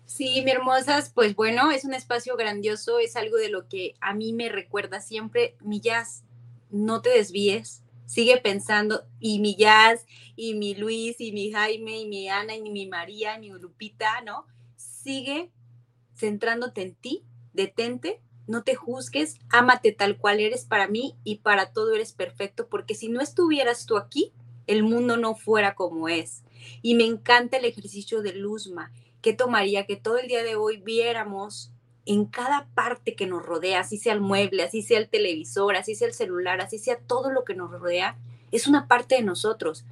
Sí, 0.06 0.40
mi 0.44 0.50
hermosas, 0.50 1.10
pues 1.14 1.36
bueno, 1.36 1.70
es 1.70 1.84
un 1.84 1.92
espacio 1.92 2.36
grandioso, 2.36 3.00
es 3.00 3.16
algo 3.16 3.36
de 3.36 3.50
lo 3.50 3.68
que 3.68 3.94
a 4.00 4.14
mí 4.14 4.32
me 4.32 4.48
recuerda 4.48 5.00
siempre, 5.00 5.56
mi 5.60 5.80
Jazz, 5.80 6.24
no 6.70 7.02
te 7.02 7.10
desvíes, 7.10 7.82
sigue 8.06 8.38
pensando, 8.38 9.04
y 9.20 9.40
mi 9.40 9.56
Jazz, 9.56 10.06
y 10.36 10.54
mi 10.54 10.74
Luis, 10.74 11.20
y 11.20 11.32
mi 11.32 11.52
Jaime, 11.52 12.00
y 12.00 12.06
mi 12.06 12.28
Ana, 12.28 12.54
y 12.54 12.70
mi 12.70 12.86
María, 12.86 13.36
y 13.36 13.40
mi 13.40 13.48
Lupita, 13.50 14.22
¿no? 14.22 14.46
Sigue 14.76 15.50
centrándote 16.16 16.82
en 16.82 16.94
ti, 16.94 17.24
detente, 17.52 18.20
no 18.46 18.62
te 18.62 18.74
juzgues, 18.74 19.38
ámate 19.50 19.92
tal 19.92 20.18
cual 20.18 20.40
eres 20.40 20.64
para 20.64 20.88
mí 20.88 21.16
y 21.24 21.36
para 21.36 21.72
todo 21.72 21.94
eres 21.94 22.12
perfecto, 22.12 22.68
porque 22.68 22.94
si 22.94 23.08
no 23.08 23.20
estuvieras 23.20 23.86
tú 23.86 23.96
aquí, 23.96 24.32
el 24.66 24.82
mundo 24.82 25.16
no 25.16 25.34
fuera 25.34 25.74
como 25.74 26.08
es. 26.08 26.42
Y 26.82 26.94
me 26.94 27.04
encanta 27.04 27.56
el 27.56 27.64
ejercicio 27.64 28.22
de 28.22 28.32
Luzma. 28.32 28.92
¿Qué 29.20 29.32
tomaría 29.32 29.86
que 29.86 29.96
todo 29.96 30.18
el 30.18 30.28
día 30.28 30.42
de 30.42 30.56
hoy 30.56 30.78
viéramos 30.78 31.72
en 32.06 32.24
cada 32.24 32.68
parte 32.74 33.14
que 33.16 33.26
nos 33.26 33.44
rodea, 33.44 33.80
así 33.80 33.98
sea 33.98 34.12
el 34.12 34.20
mueble, 34.20 34.62
así 34.62 34.80
sea 34.80 34.98
el 34.98 35.08
televisor, 35.08 35.76
así 35.76 35.94
sea 35.94 36.06
el 36.06 36.14
celular, 36.14 36.60
así 36.60 36.78
sea 36.78 36.98
todo 36.98 37.30
lo 37.32 37.44
que 37.44 37.54
nos 37.54 37.70
rodea, 37.70 38.16
es 38.52 38.66
una 38.68 38.86
parte 38.86 39.16
de 39.16 39.22
nosotros. 39.22 39.84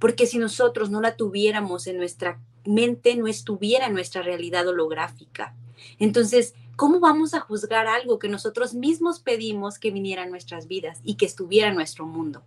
Porque 0.00 0.26
si 0.26 0.38
nosotros 0.38 0.90
no 0.90 1.00
la 1.00 1.16
tuviéramos 1.16 1.86
en 1.86 1.96
nuestra 1.96 2.40
mente, 2.64 3.14
no 3.16 3.28
estuviera 3.28 3.86
en 3.86 3.94
nuestra 3.94 4.22
realidad 4.22 4.66
holográfica. 4.66 5.54
Entonces, 5.98 6.54
¿cómo 6.76 6.98
vamos 6.98 7.34
a 7.34 7.40
juzgar 7.40 7.86
algo 7.86 8.18
que 8.18 8.28
nosotros 8.28 8.74
mismos 8.74 9.20
pedimos 9.20 9.78
que 9.78 9.90
viniera 9.90 10.24
a 10.24 10.28
nuestras 10.28 10.66
vidas 10.66 11.00
y 11.04 11.14
que 11.14 11.26
estuviera 11.26 11.68
en 11.68 11.76
nuestro 11.76 12.04
mundo? 12.04 12.42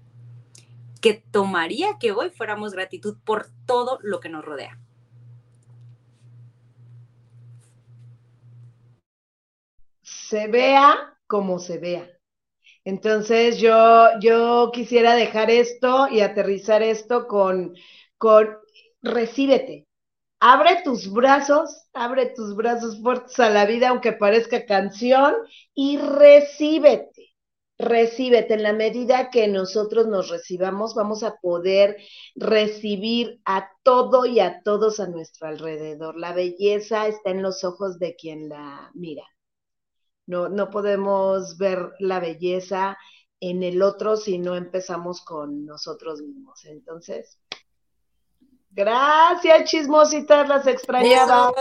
Que 0.99 1.23
tomaría 1.31 1.97
que 1.99 2.11
hoy 2.11 2.29
fuéramos 2.29 2.73
gratitud 2.73 3.15
por 3.23 3.47
todo 3.65 3.99
lo 4.01 4.19
que 4.19 4.29
nos 4.29 4.43
rodea. 4.43 4.79
Se 10.03 10.47
vea 10.47 11.17
como 11.27 11.59
se 11.59 11.77
vea. 11.79 12.09
Entonces 12.85 13.59
yo, 13.59 14.07
yo 14.21 14.71
quisiera 14.73 15.15
dejar 15.15 15.51
esto 15.51 16.07
y 16.09 16.21
aterrizar 16.21 16.83
esto 16.83 17.27
con, 17.27 17.75
con 18.17 18.57
recíbete, 19.01 19.87
Abre 20.39 20.81
tus 20.83 21.11
brazos, 21.11 21.87
abre 21.93 22.27
tus 22.27 22.55
brazos 22.55 23.01
fuertes 23.01 23.39
a 23.39 23.49
la 23.49 23.65
vida, 23.65 23.89
aunque 23.89 24.11
parezca 24.13 24.65
canción, 24.65 25.33
y 25.73 25.97
recíbete. 25.97 27.35
recíbete. 27.77 28.55
En 28.55 28.63
la 28.63 28.73
medida 28.73 29.29
que 29.31 29.47
nosotros 29.47 30.07
nos 30.07 30.29
recibamos, 30.29 30.95
vamos 30.95 31.23
a 31.23 31.37
poder 31.41 31.97
recibir 32.35 33.41
a 33.45 33.69
todo 33.83 34.25
y 34.25 34.39
a 34.41 34.61
todos 34.63 34.99
a 34.99 35.07
nuestro 35.07 35.47
alrededor. 35.47 36.17
La 36.19 36.33
belleza 36.33 37.07
está 37.07 37.31
en 37.31 37.41
los 37.41 37.63
ojos 37.63 37.99
de 37.99 38.15
quien 38.15 38.49
la 38.49 38.91
mira. 38.95 39.23
No, 40.25 40.49
no 40.49 40.69
podemos 40.69 41.57
ver 41.57 41.93
la 41.99 42.19
belleza 42.19 42.97
en 43.39 43.61
el 43.61 43.81
otro 43.81 44.15
si 44.15 44.39
no 44.39 44.55
empezamos 44.55 45.21
con 45.21 45.65
nosotros 45.65 46.21
mismos. 46.21 46.63
Entonces, 46.65 47.39
gracias, 48.71 49.69
chismositas, 49.69 50.47
las 50.47 50.65
extrañaba. 50.65 51.51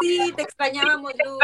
Sí, 0.00 0.32
te 0.36 0.42
extrañábamos, 0.42 1.12
Luz. 1.24 1.38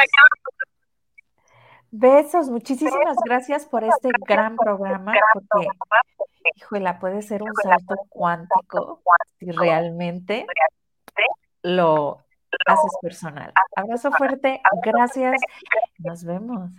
Besos, 1.93 2.49
muchísimas 2.51 3.17
gracias 3.25 3.67
por 3.67 3.83
este 3.83 4.11
gran 4.29 4.55
programa, 4.57 5.13
porque, 5.33 5.67
híjole, 6.55 6.95
puede 7.01 7.23
ser 7.23 7.43
un 7.43 7.53
salto 7.61 7.97
cuántico 8.11 9.03
si 9.39 9.51
realmente 9.51 10.47
lo 11.63 12.25
haces 12.67 12.93
personal. 13.03 13.53
Abrazo 13.75 14.13
fuerte, 14.13 14.61
gracias, 14.85 15.41
nos 16.05 16.25
vemos. 16.25 16.71